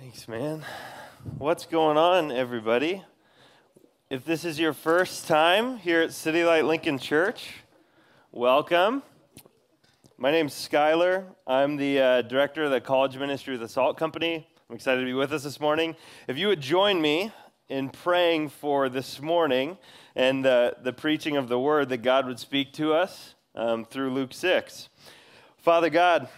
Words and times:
Thanks, 0.00 0.26
man. 0.26 0.64
What's 1.38 1.66
going 1.66 1.96
on, 1.96 2.32
everybody? 2.32 3.02
If 4.10 4.24
this 4.24 4.44
is 4.44 4.58
your 4.58 4.72
first 4.72 5.28
time 5.28 5.76
here 5.76 6.02
at 6.02 6.12
City 6.12 6.44
Light 6.44 6.64
Lincoln 6.64 6.98
Church, 6.98 7.54
welcome. 8.32 9.02
My 10.18 10.32
name's 10.32 10.52
Skylar. 10.52 11.24
I'm 11.46 11.76
the 11.76 12.00
uh, 12.00 12.22
director 12.22 12.64
of 12.64 12.72
the 12.72 12.80
college 12.80 13.16
ministry 13.16 13.54
of 13.54 13.60
the 13.60 13.68
Salt 13.68 13.96
Company. 13.96 14.46
I'm 14.68 14.76
excited 14.76 15.00
to 15.00 15.06
be 15.06 15.14
with 15.14 15.32
us 15.32 15.44
this 15.44 15.60
morning. 15.60 15.94
If 16.26 16.36
you 16.36 16.48
would 16.48 16.60
join 16.60 17.00
me 17.00 17.30
in 17.68 17.88
praying 17.88 18.48
for 18.48 18.88
this 18.88 19.22
morning 19.22 19.78
and 20.16 20.44
the, 20.44 20.76
the 20.82 20.92
preaching 20.92 21.36
of 21.36 21.48
the 21.48 21.58
word 21.58 21.88
that 21.90 21.98
God 21.98 22.26
would 22.26 22.40
speak 22.40 22.72
to 22.74 22.92
us 22.92 23.36
um, 23.54 23.84
through 23.84 24.12
Luke 24.12 24.34
6. 24.34 24.88
Father 25.58 25.88
God, 25.88 26.28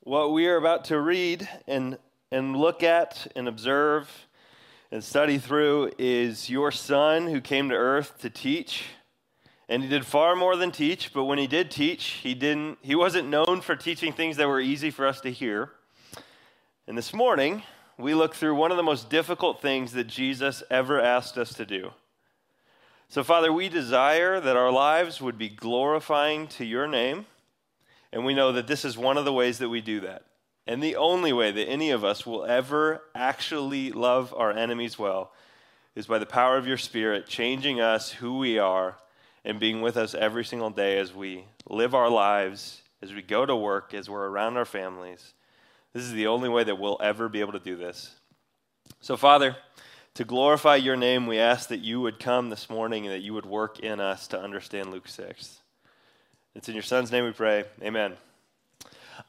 what 0.00 0.32
we 0.32 0.46
are 0.46 0.56
about 0.56 0.86
to 0.86 1.00
read 1.00 1.48
and, 1.66 1.98
and 2.30 2.56
look 2.56 2.82
at 2.82 3.26
and 3.36 3.48
observe 3.48 4.26
and 4.90 5.02
study 5.02 5.38
through 5.38 5.92
is 5.98 6.48
your 6.48 6.70
son 6.70 7.26
who 7.28 7.40
came 7.40 7.68
to 7.68 7.74
earth 7.74 8.18
to 8.18 8.30
teach. 8.30 8.84
And 9.68 9.82
he 9.82 9.88
did 9.88 10.06
far 10.06 10.36
more 10.36 10.54
than 10.56 10.70
teach, 10.70 11.12
but 11.12 11.24
when 11.24 11.38
he 11.38 11.48
did 11.48 11.72
teach, 11.72 12.04
he 12.22 12.34
didn't 12.34 12.78
he 12.82 12.94
wasn't 12.94 13.28
known 13.28 13.60
for 13.60 13.74
teaching 13.74 14.12
things 14.12 14.36
that 14.36 14.46
were 14.46 14.60
easy 14.60 14.90
for 14.90 15.06
us 15.06 15.20
to 15.22 15.30
hear. 15.30 15.72
And 16.86 16.96
this 16.96 17.12
morning, 17.12 17.64
we 17.98 18.14
look 18.14 18.34
through 18.34 18.54
one 18.54 18.70
of 18.70 18.76
the 18.76 18.84
most 18.84 19.10
difficult 19.10 19.60
things 19.60 19.92
that 19.92 20.06
Jesus 20.06 20.62
ever 20.70 21.00
asked 21.00 21.36
us 21.36 21.52
to 21.54 21.66
do. 21.66 21.90
So, 23.08 23.24
Father, 23.24 23.52
we 23.52 23.68
desire 23.68 24.40
that 24.40 24.56
our 24.56 24.70
lives 24.70 25.20
would 25.20 25.38
be 25.38 25.48
glorifying 25.48 26.46
to 26.48 26.64
your 26.64 26.86
name, 26.86 27.26
and 28.12 28.24
we 28.24 28.34
know 28.34 28.52
that 28.52 28.66
this 28.66 28.84
is 28.84 28.96
one 28.96 29.16
of 29.16 29.24
the 29.24 29.32
ways 29.32 29.58
that 29.58 29.68
we 29.68 29.80
do 29.80 30.00
that. 30.00 30.24
And 30.66 30.82
the 30.82 30.96
only 30.96 31.32
way 31.32 31.52
that 31.52 31.68
any 31.68 31.90
of 31.90 32.04
us 32.04 32.26
will 32.26 32.44
ever 32.44 33.02
actually 33.14 33.92
love 33.92 34.34
our 34.36 34.50
enemies 34.50 34.98
well 34.98 35.32
is 35.94 36.06
by 36.06 36.18
the 36.18 36.26
power 36.26 36.56
of 36.56 36.66
your 36.66 36.76
Spirit 36.76 37.26
changing 37.26 37.80
us 37.80 38.12
who 38.12 38.38
we 38.38 38.58
are 38.58 38.96
and 39.44 39.60
being 39.60 39.80
with 39.80 39.96
us 39.96 40.14
every 40.14 40.44
single 40.44 40.70
day 40.70 40.98
as 40.98 41.14
we 41.14 41.44
live 41.68 41.94
our 41.94 42.10
lives, 42.10 42.82
as 43.00 43.14
we 43.14 43.22
go 43.22 43.46
to 43.46 43.54
work, 43.54 43.94
as 43.94 44.10
we're 44.10 44.26
around 44.26 44.56
our 44.56 44.64
families. 44.64 45.34
This 45.92 46.02
is 46.02 46.12
the 46.12 46.26
only 46.26 46.48
way 46.48 46.64
that 46.64 46.78
we'll 46.78 47.00
ever 47.00 47.28
be 47.28 47.40
able 47.40 47.52
to 47.52 47.60
do 47.60 47.76
this. 47.76 48.14
So, 49.00 49.16
Father, 49.16 49.56
to 50.14 50.24
glorify 50.24 50.76
your 50.76 50.96
name, 50.96 51.26
we 51.26 51.38
ask 51.38 51.68
that 51.68 51.80
you 51.80 52.00
would 52.00 52.18
come 52.18 52.50
this 52.50 52.68
morning 52.68 53.06
and 53.06 53.14
that 53.14 53.22
you 53.22 53.34
would 53.34 53.46
work 53.46 53.78
in 53.80 54.00
us 54.00 54.26
to 54.28 54.40
understand 54.40 54.90
Luke 54.90 55.08
6. 55.08 55.60
It's 56.54 56.68
in 56.68 56.74
your 56.74 56.82
son's 56.82 57.12
name 57.12 57.24
we 57.24 57.32
pray. 57.32 57.64
Amen. 57.82 58.16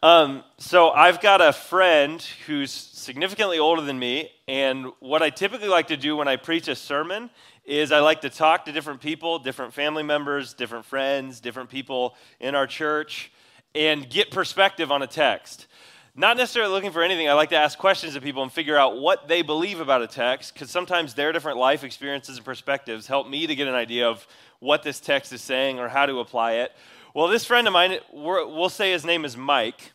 Um, 0.04 0.44
so 0.58 0.90
I've 0.90 1.22
got 1.22 1.42
a 1.42 1.54
friend 1.54 2.22
who's 2.46 2.72
significantly 2.72 3.58
older 3.58 3.82
than 3.82 3.98
me, 3.98 4.30
and 4.48 4.88
what 5.00 5.22
I 5.22 5.30
typically 5.30 5.70
like 5.70 5.88
to 5.88 5.98
do 5.98 6.16
when 6.16 6.28
I 6.28 6.36
preach 6.36 6.68
a 6.68 6.76
sermon 6.76 7.30
is 7.66 7.92
I 7.92 8.00
like 8.00 8.22
to 8.22 8.30
talk 8.30 8.66
to 8.66 8.72
different 8.72 9.02
people, 9.02 9.40
different 9.40 9.74
family 9.74 10.04
members, 10.04 10.54
different 10.54 10.86
friends, 10.86 11.40
different 11.40 11.70
people 11.70 12.16
in 12.40 12.56
our 12.56 12.68
church, 12.68 13.32
and 13.76 14.10
get 14.10 14.32
perspective 14.32 14.92
on 14.92 15.02
a 15.02 15.08
text. 15.08 15.68
Not 16.16 16.36
necessarily 16.36 16.72
looking 16.72 16.92
for 16.92 17.04
anything. 17.04 17.30
I 17.30 17.34
like 17.34 17.50
to 17.50 17.58
ask 17.58 17.78
questions 17.78 18.16
of 18.16 18.24
people 18.24 18.42
and 18.42 18.52
figure 18.52 18.76
out 18.76 19.00
what 19.00 19.28
they 19.28 19.42
believe 19.42 19.80
about 19.80 20.02
a 20.02 20.08
text, 20.08 20.54
because 20.54 20.72
sometimes 20.72 21.14
their 21.14 21.32
different 21.32 21.60
life 21.60 21.84
experiences 21.84 22.38
and 22.38 22.46
perspectives 22.46 23.06
help 23.08 23.30
me 23.30 23.46
to 23.48 23.56
get 23.56 23.68
an 23.68 23.76
idea 23.76 24.10
of 24.10 24.26
what 24.60 24.82
this 24.84 25.00
text 25.00 25.32
is 25.32 25.42
saying 25.42 25.80
or 25.80 25.88
how 25.88 26.06
to 26.06 26.20
apply 26.20 26.54
it. 26.54 26.72
Well, 27.18 27.30
this 27.30 27.46
friend 27.46 27.66
of 27.66 27.74
mine, 27.74 27.98
we'll 28.14 28.70
say 28.70 28.92
his 28.92 29.04
name 29.04 29.26
is 29.26 29.36
Mike. 29.36 29.94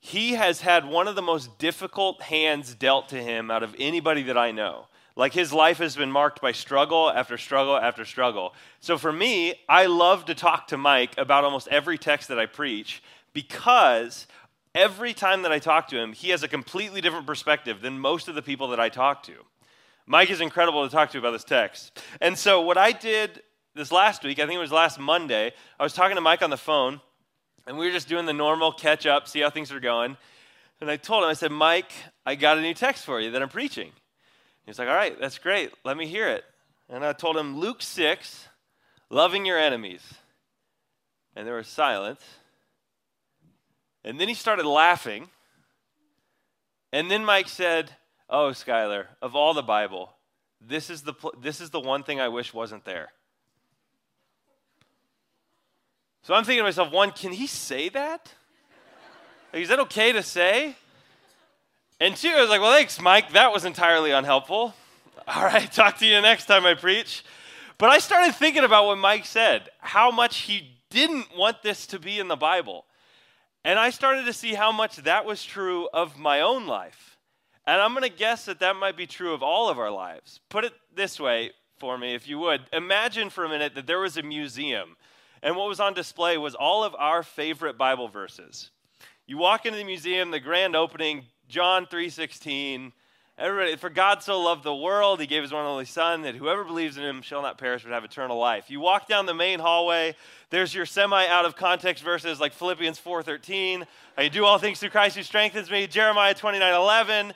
He 0.00 0.32
has 0.36 0.62
had 0.62 0.86
one 0.86 1.06
of 1.06 1.14
the 1.14 1.20
most 1.20 1.58
difficult 1.58 2.22
hands 2.22 2.74
dealt 2.74 3.10
to 3.10 3.22
him 3.22 3.50
out 3.50 3.62
of 3.62 3.76
anybody 3.78 4.22
that 4.22 4.38
I 4.38 4.52
know. 4.52 4.86
Like 5.16 5.34
his 5.34 5.52
life 5.52 5.76
has 5.76 5.96
been 5.96 6.10
marked 6.10 6.40
by 6.40 6.52
struggle 6.52 7.10
after 7.10 7.36
struggle 7.36 7.76
after 7.76 8.06
struggle. 8.06 8.54
So 8.80 8.96
for 8.96 9.12
me, 9.12 9.60
I 9.68 9.84
love 9.84 10.24
to 10.24 10.34
talk 10.34 10.68
to 10.68 10.78
Mike 10.78 11.12
about 11.18 11.44
almost 11.44 11.68
every 11.68 11.98
text 11.98 12.28
that 12.28 12.38
I 12.38 12.46
preach 12.46 13.02
because 13.34 14.26
every 14.74 15.12
time 15.12 15.42
that 15.42 15.52
I 15.52 15.58
talk 15.58 15.88
to 15.88 15.98
him, 15.98 16.14
he 16.14 16.30
has 16.30 16.42
a 16.42 16.48
completely 16.48 17.02
different 17.02 17.26
perspective 17.26 17.82
than 17.82 17.98
most 17.98 18.28
of 18.28 18.34
the 18.34 18.40
people 18.40 18.68
that 18.68 18.80
I 18.80 18.88
talk 18.88 19.22
to. 19.24 19.34
Mike 20.06 20.30
is 20.30 20.40
incredible 20.40 20.88
to 20.88 20.90
talk 20.90 21.10
to 21.10 21.18
about 21.18 21.32
this 21.32 21.44
text. 21.44 22.00
And 22.22 22.38
so 22.38 22.62
what 22.62 22.78
I 22.78 22.92
did 22.92 23.42
this 23.76 23.92
last 23.92 24.24
week, 24.24 24.38
I 24.38 24.46
think 24.46 24.56
it 24.56 24.60
was 24.60 24.72
last 24.72 24.98
Monday, 24.98 25.52
I 25.78 25.82
was 25.82 25.92
talking 25.92 26.14
to 26.14 26.22
Mike 26.22 26.42
on 26.42 26.48
the 26.48 26.56
phone, 26.56 27.00
and 27.66 27.76
we 27.76 27.86
were 27.86 27.92
just 27.92 28.08
doing 28.08 28.24
the 28.24 28.32
normal 28.32 28.72
catch 28.72 29.04
up, 29.04 29.28
see 29.28 29.40
how 29.40 29.50
things 29.50 29.70
are 29.70 29.80
going. 29.80 30.16
And 30.80 30.90
I 30.90 30.96
told 30.96 31.22
him, 31.22 31.28
I 31.28 31.34
said, 31.34 31.52
Mike, 31.52 31.92
I 32.24 32.36
got 32.36 32.56
a 32.56 32.62
new 32.62 32.72
text 32.72 33.04
for 33.04 33.20
you 33.20 33.30
that 33.32 33.42
I'm 33.42 33.50
preaching. 33.50 33.92
He's 34.64 34.78
like, 34.78 34.88
All 34.88 34.94
right, 34.94 35.18
that's 35.20 35.38
great. 35.38 35.72
Let 35.84 35.96
me 35.96 36.06
hear 36.06 36.28
it. 36.28 36.44
And 36.88 37.04
I 37.04 37.12
told 37.12 37.36
him, 37.36 37.58
Luke 37.58 37.82
6, 37.82 38.48
loving 39.10 39.44
your 39.44 39.58
enemies. 39.58 40.02
And 41.34 41.46
there 41.46 41.56
was 41.56 41.68
silence. 41.68 42.22
And 44.04 44.18
then 44.18 44.28
he 44.28 44.34
started 44.34 44.64
laughing. 44.64 45.28
And 46.92 47.10
then 47.10 47.24
Mike 47.24 47.48
said, 47.48 47.90
Oh, 48.28 48.48
Skylar, 48.48 49.06
of 49.20 49.36
all 49.36 49.52
the 49.52 49.62
Bible, 49.62 50.14
this 50.60 50.88
is 50.88 51.02
the, 51.02 51.12
pl- 51.12 51.34
this 51.40 51.60
is 51.60 51.70
the 51.70 51.80
one 51.80 52.02
thing 52.02 52.20
I 52.20 52.28
wish 52.28 52.54
wasn't 52.54 52.84
there. 52.84 53.10
So 56.26 56.34
I'm 56.34 56.42
thinking 56.42 56.58
to 56.58 56.64
myself, 56.64 56.90
one, 56.90 57.12
can 57.12 57.30
he 57.30 57.46
say 57.46 57.88
that? 57.90 58.32
Like, 59.52 59.62
is 59.62 59.68
that 59.68 59.78
okay 59.78 60.10
to 60.10 60.24
say? 60.24 60.74
And 62.00 62.16
two, 62.16 62.30
I 62.30 62.40
was 62.40 62.50
like, 62.50 62.60
well, 62.60 62.72
thanks, 62.72 63.00
Mike. 63.00 63.30
That 63.30 63.52
was 63.52 63.64
entirely 63.64 64.10
unhelpful. 64.10 64.74
All 65.28 65.44
right, 65.44 65.70
talk 65.72 65.98
to 65.98 66.04
you 66.04 66.20
next 66.20 66.46
time 66.46 66.66
I 66.66 66.74
preach. 66.74 67.22
But 67.78 67.90
I 67.90 67.98
started 68.00 68.34
thinking 68.34 68.64
about 68.64 68.86
what 68.86 68.98
Mike 68.98 69.24
said, 69.24 69.68
how 69.78 70.10
much 70.10 70.38
he 70.38 70.72
didn't 70.90 71.28
want 71.36 71.62
this 71.62 71.86
to 71.86 72.00
be 72.00 72.18
in 72.18 72.26
the 72.26 72.34
Bible. 72.34 72.86
And 73.64 73.78
I 73.78 73.90
started 73.90 74.24
to 74.24 74.32
see 74.32 74.54
how 74.54 74.72
much 74.72 74.96
that 74.96 75.26
was 75.26 75.44
true 75.44 75.88
of 75.94 76.18
my 76.18 76.40
own 76.40 76.66
life. 76.66 77.18
And 77.68 77.80
I'm 77.80 77.92
going 77.92 78.02
to 78.02 78.08
guess 78.08 78.46
that 78.46 78.58
that 78.58 78.74
might 78.74 78.96
be 78.96 79.06
true 79.06 79.32
of 79.32 79.44
all 79.44 79.68
of 79.68 79.78
our 79.78 79.92
lives. 79.92 80.40
Put 80.48 80.64
it 80.64 80.72
this 80.92 81.20
way 81.20 81.52
for 81.78 81.96
me, 81.96 82.16
if 82.16 82.26
you 82.26 82.40
would. 82.40 82.62
Imagine 82.72 83.30
for 83.30 83.44
a 83.44 83.48
minute 83.48 83.76
that 83.76 83.86
there 83.86 84.00
was 84.00 84.16
a 84.16 84.24
museum 84.24 84.96
and 85.46 85.54
what 85.54 85.68
was 85.68 85.78
on 85.78 85.94
display 85.94 86.36
was 86.36 86.56
all 86.56 86.82
of 86.82 86.96
our 86.96 87.22
favorite 87.22 87.78
Bible 87.78 88.08
verses. 88.08 88.70
You 89.28 89.38
walk 89.38 89.64
into 89.64 89.78
the 89.78 89.84
museum, 89.84 90.32
the 90.32 90.40
grand 90.40 90.74
opening, 90.74 91.24
John 91.48 91.86
3:16. 91.86 92.92
Everybody, 93.38 93.76
for 93.76 93.88
God 93.88 94.24
so 94.24 94.40
loved 94.40 94.64
the 94.64 94.74
world, 94.74 95.20
he 95.20 95.26
gave 95.28 95.42
his 95.42 95.52
one 95.52 95.60
and 95.60 95.68
only 95.68 95.84
Son, 95.84 96.22
that 96.22 96.34
whoever 96.34 96.64
believes 96.64 96.96
in 96.96 97.04
him 97.04 97.22
shall 97.22 97.42
not 97.42 97.58
perish 97.58 97.84
but 97.84 97.92
have 97.92 98.02
eternal 98.02 98.38
life. 98.38 98.70
You 98.70 98.80
walk 98.80 99.06
down 99.06 99.26
the 99.26 99.34
main 99.34 99.60
hallway, 99.60 100.16
there's 100.50 100.74
your 100.74 100.84
semi 100.84 101.26
out 101.28 101.44
of 101.44 101.54
context 101.54 102.02
verses 102.02 102.40
like 102.40 102.52
Philippians 102.52 102.98
4:13. 102.98 103.86
I 104.18 104.26
do 104.26 104.44
all 104.44 104.58
things 104.58 104.80
through 104.80 104.90
Christ 104.90 105.14
who 105.16 105.22
strengthens 105.22 105.70
me, 105.70 105.86
Jeremiah 105.86 106.34
29:11. 106.34 107.34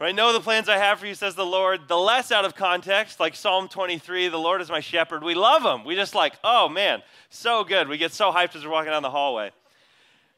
Right? 0.00 0.14
Know 0.14 0.32
the 0.32 0.40
plans 0.40 0.70
I 0.70 0.78
have 0.78 0.98
for 0.98 1.06
you, 1.06 1.14
says 1.14 1.34
the 1.34 1.44
Lord. 1.44 1.86
The 1.86 1.98
less 1.98 2.32
out 2.32 2.46
of 2.46 2.54
context, 2.54 3.20
like 3.20 3.36
Psalm 3.36 3.68
23, 3.68 4.28
the 4.28 4.38
Lord 4.38 4.62
is 4.62 4.70
my 4.70 4.80
shepherd. 4.80 5.22
We 5.22 5.34
love 5.34 5.62
him. 5.62 5.84
We 5.84 5.94
just 5.94 6.14
like, 6.14 6.36
oh 6.42 6.70
man, 6.70 7.02
so 7.28 7.64
good. 7.64 7.86
We 7.86 7.98
get 7.98 8.12
so 8.12 8.32
hyped 8.32 8.56
as 8.56 8.64
we're 8.64 8.72
walking 8.72 8.92
down 8.92 9.02
the 9.02 9.10
hallway. 9.10 9.50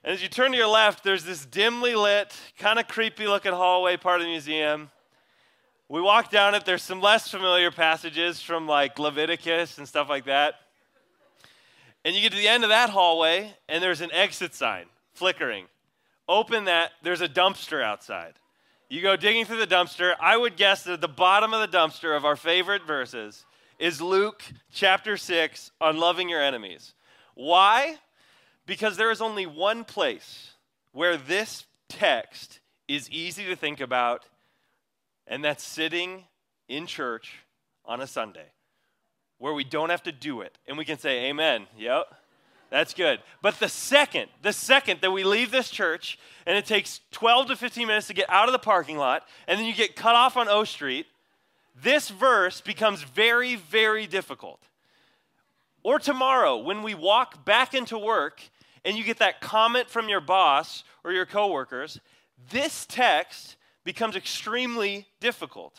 And 0.02 0.12
as 0.12 0.20
you 0.20 0.28
turn 0.28 0.50
to 0.50 0.58
your 0.58 0.66
left, 0.66 1.04
there's 1.04 1.22
this 1.22 1.46
dimly 1.46 1.94
lit, 1.94 2.34
kind 2.58 2.80
of 2.80 2.88
creepy 2.88 3.28
looking 3.28 3.52
hallway 3.52 3.96
part 3.96 4.20
of 4.20 4.24
the 4.24 4.30
museum. 4.30 4.90
We 5.88 6.00
walk 6.00 6.28
down 6.28 6.56
it, 6.56 6.64
there's 6.64 6.82
some 6.82 7.00
less 7.00 7.28
familiar 7.28 7.70
passages 7.70 8.42
from 8.42 8.66
like 8.66 8.98
Leviticus 8.98 9.78
and 9.78 9.86
stuff 9.86 10.08
like 10.08 10.24
that. 10.24 10.54
And 12.04 12.16
you 12.16 12.20
get 12.20 12.32
to 12.32 12.38
the 12.38 12.48
end 12.48 12.64
of 12.64 12.70
that 12.70 12.90
hallway, 12.90 13.54
and 13.68 13.80
there's 13.80 14.00
an 14.00 14.10
exit 14.10 14.56
sign 14.56 14.86
flickering. 15.14 15.66
Open 16.28 16.64
that, 16.64 16.90
there's 17.02 17.20
a 17.20 17.28
dumpster 17.28 17.80
outside. 17.80 18.34
You 18.92 19.00
go 19.00 19.16
digging 19.16 19.46
through 19.46 19.56
the 19.56 19.66
dumpster. 19.66 20.14
I 20.20 20.36
would 20.36 20.54
guess 20.54 20.84
that 20.84 20.92
at 20.92 21.00
the 21.00 21.08
bottom 21.08 21.54
of 21.54 21.62
the 21.62 21.78
dumpster 21.78 22.14
of 22.14 22.26
our 22.26 22.36
favorite 22.36 22.86
verses 22.86 23.46
is 23.78 24.02
Luke 24.02 24.42
chapter 24.70 25.16
6 25.16 25.70
on 25.80 25.96
loving 25.96 26.28
your 26.28 26.42
enemies. 26.42 26.92
Why? 27.34 27.96
Because 28.66 28.98
there 28.98 29.10
is 29.10 29.22
only 29.22 29.46
one 29.46 29.84
place 29.84 30.50
where 30.92 31.16
this 31.16 31.64
text 31.88 32.60
is 32.86 33.08
easy 33.08 33.46
to 33.46 33.56
think 33.56 33.80
about, 33.80 34.26
and 35.26 35.42
that's 35.42 35.64
sitting 35.64 36.24
in 36.68 36.86
church 36.86 37.38
on 37.86 38.02
a 38.02 38.06
Sunday 38.06 38.52
where 39.38 39.54
we 39.54 39.64
don't 39.64 39.88
have 39.88 40.02
to 40.02 40.12
do 40.12 40.42
it 40.42 40.58
and 40.68 40.76
we 40.76 40.84
can 40.84 40.98
say, 40.98 41.30
Amen. 41.30 41.66
Yep. 41.78 42.14
That's 42.72 42.94
good. 42.94 43.20
But 43.42 43.60
the 43.60 43.68
second, 43.68 44.30
the 44.40 44.54
second 44.54 45.02
that 45.02 45.10
we 45.10 45.24
leave 45.24 45.50
this 45.50 45.68
church 45.68 46.18
and 46.46 46.56
it 46.56 46.64
takes 46.64 47.00
12 47.10 47.48
to 47.48 47.56
15 47.56 47.86
minutes 47.86 48.06
to 48.06 48.14
get 48.14 48.30
out 48.30 48.48
of 48.48 48.52
the 48.52 48.58
parking 48.58 48.96
lot 48.96 49.28
and 49.46 49.60
then 49.60 49.66
you 49.66 49.74
get 49.74 49.94
cut 49.94 50.14
off 50.14 50.38
on 50.38 50.48
O 50.48 50.64
Street, 50.64 51.04
this 51.76 52.08
verse 52.08 52.62
becomes 52.62 53.02
very, 53.02 53.56
very 53.56 54.06
difficult. 54.06 54.58
Or 55.82 55.98
tomorrow 55.98 56.56
when 56.56 56.82
we 56.82 56.94
walk 56.94 57.44
back 57.44 57.74
into 57.74 57.98
work 57.98 58.40
and 58.86 58.96
you 58.96 59.04
get 59.04 59.18
that 59.18 59.42
comment 59.42 59.90
from 59.90 60.08
your 60.08 60.22
boss 60.22 60.82
or 61.04 61.12
your 61.12 61.26
coworkers, 61.26 62.00
this 62.50 62.86
text 62.86 63.56
becomes 63.84 64.16
extremely 64.16 65.06
difficult. 65.20 65.78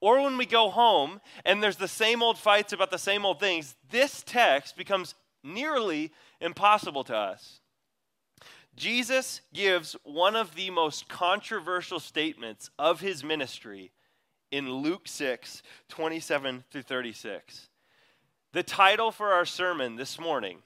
Or 0.00 0.22
when 0.22 0.38
we 0.38 0.46
go 0.46 0.70
home 0.70 1.20
and 1.44 1.62
there's 1.62 1.76
the 1.76 1.86
same 1.86 2.22
old 2.22 2.38
fights 2.38 2.72
about 2.72 2.90
the 2.90 2.96
same 2.96 3.26
old 3.26 3.40
things, 3.40 3.76
this 3.90 4.22
text 4.22 4.78
becomes 4.78 5.14
nearly 5.42 6.12
impossible 6.40 7.04
to 7.04 7.16
us. 7.16 7.60
Jesus 8.76 9.40
gives 9.52 9.96
one 10.04 10.36
of 10.36 10.54
the 10.54 10.70
most 10.70 11.08
controversial 11.08 12.00
statements 12.00 12.70
of 12.78 13.00
his 13.00 13.22
ministry 13.24 13.92
in 14.50 14.72
Luke 14.72 15.06
6 15.06 15.62
27 15.88 16.64
through 16.70 16.82
36. 16.82 17.68
The 18.52 18.62
title 18.62 19.12
for 19.12 19.32
our 19.32 19.44
sermon 19.44 19.96
this 19.96 20.18
morning 20.18 20.58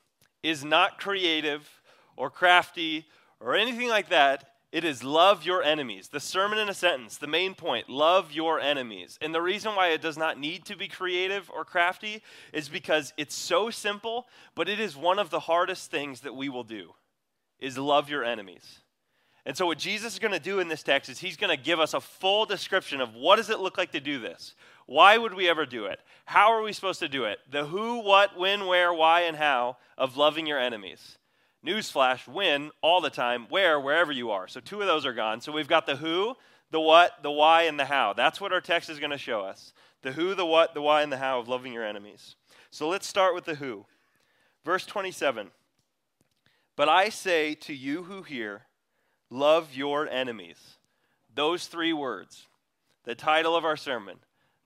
is 0.42 0.64
not 0.64 0.98
creative 0.98 1.68
or 2.16 2.30
crafty 2.30 3.06
or 3.40 3.54
anything 3.54 3.88
like 3.88 4.08
that. 4.10 4.53
It 4.74 4.82
is 4.82 5.04
love 5.04 5.46
your 5.46 5.62
enemies. 5.62 6.08
The 6.08 6.18
sermon 6.18 6.58
in 6.58 6.68
a 6.68 6.74
sentence, 6.74 7.16
the 7.16 7.28
main 7.28 7.54
point 7.54 7.88
love 7.88 8.32
your 8.32 8.58
enemies. 8.58 9.20
And 9.22 9.32
the 9.32 9.40
reason 9.40 9.76
why 9.76 9.90
it 9.90 10.02
does 10.02 10.18
not 10.18 10.36
need 10.36 10.64
to 10.64 10.76
be 10.76 10.88
creative 10.88 11.48
or 11.54 11.64
crafty 11.64 12.24
is 12.52 12.68
because 12.68 13.12
it's 13.16 13.36
so 13.36 13.70
simple, 13.70 14.26
but 14.56 14.68
it 14.68 14.80
is 14.80 14.96
one 14.96 15.20
of 15.20 15.30
the 15.30 15.38
hardest 15.38 15.92
things 15.92 16.22
that 16.22 16.34
we 16.34 16.48
will 16.48 16.64
do 16.64 16.92
is 17.60 17.78
love 17.78 18.10
your 18.10 18.24
enemies. 18.24 18.80
And 19.46 19.56
so 19.56 19.66
what 19.66 19.78
Jesus 19.78 20.14
is 20.14 20.18
going 20.18 20.34
to 20.34 20.40
do 20.40 20.58
in 20.58 20.66
this 20.66 20.82
text 20.82 21.08
is 21.08 21.20
he's 21.20 21.36
going 21.36 21.56
to 21.56 21.62
give 21.62 21.78
us 21.78 21.94
a 21.94 22.00
full 22.00 22.44
description 22.44 23.00
of 23.00 23.14
what 23.14 23.36
does 23.36 23.50
it 23.50 23.60
look 23.60 23.78
like 23.78 23.92
to 23.92 24.00
do 24.00 24.18
this? 24.18 24.56
Why 24.86 25.16
would 25.18 25.34
we 25.34 25.48
ever 25.48 25.66
do 25.66 25.84
it? 25.84 26.00
How 26.24 26.50
are 26.50 26.62
we 26.62 26.72
supposed 26.72 26.98
to 26.98 27.08
do 27.08 27.26
it? 27.26 27.38
The 27.48 27.66
who, 27.66 28.00
what, 28.00 28.36
when, 28.36 28.66
where, 28.66 28.92
why, 28.92 29.20
and 29.20 29.36
how 29.36 29.76
of 29.96 30.16
loving 30.16 30.48
your 30.48 30.58
enemies. 30.58 31.16
Newsflash, 31.64 32.28
when, 32.28 32.70
all 32.82 33.00
the 33.00 33.10
time, 33.10 33.46
where, 33.48 33.80
wherever 33.80 34.12
you 34.12 34.30
are. 34.30 34.46
So 34.46 34.60
two 34.60 34.80
of 34.80 34.86
those 34.86 35.06
are 35.06 35.14
gone. 35.14 35.40
So 35.40 35.52
we've 35.52 35.68
got 35.68 35.86
the 35.86 35.96
who, 35.96 36.36
the 36.70 36.80
what, 36.80 37.22
the 37.22 37.30
why, 37.30 37.62
and 37.62 37.78
the 37.78 37.84
how. 37.86 38.12
That's 38.12 38.40
what 38.40 38.52
our 38.52 38.60
text 38.60 38.90
is 38.90 38.98
going 38.98 39.12
to 39.12 39.18
show 39.18 39.40
us. 39.40 39.72
The 40.02 40.12
who, 40.12 40.34
the 40.34 40.44
what, 40.44 40.74
the 40.74 40.82
why, 40.82 41.02
and 41.02 41.10
the 41.10 41.16
how 41.16 41.40
of 41.40 41.48
loving 41.48 41.72
your 41.72 41.84
enemies. 41.84 42.36
So 42.70 42.88
let's 42.88 43.06
start 43.06 43.34
with 43.34 43.44
the 43.44 43.54
who. 43.54 43.86
Verse 44.64 44.84
27. 44.84 45.50
But 46.76 46.88
I 46.88 47.08
say 47.08 47.54
to 47.54 47.72
you 47.74 48.04
who 48.04 48.22
hear, 48.22 48.62
love 49.30 49.74
your 49.74 50.08
enemies. 50.08 50.58
Those 51.34 51.66
three 51.66 51.92
words, 51.92 52.46
the 53.04 53.14
title 53.14 53.56
of 53.56 53.64
our 53.64 53.76
sermon, 53.76 54.18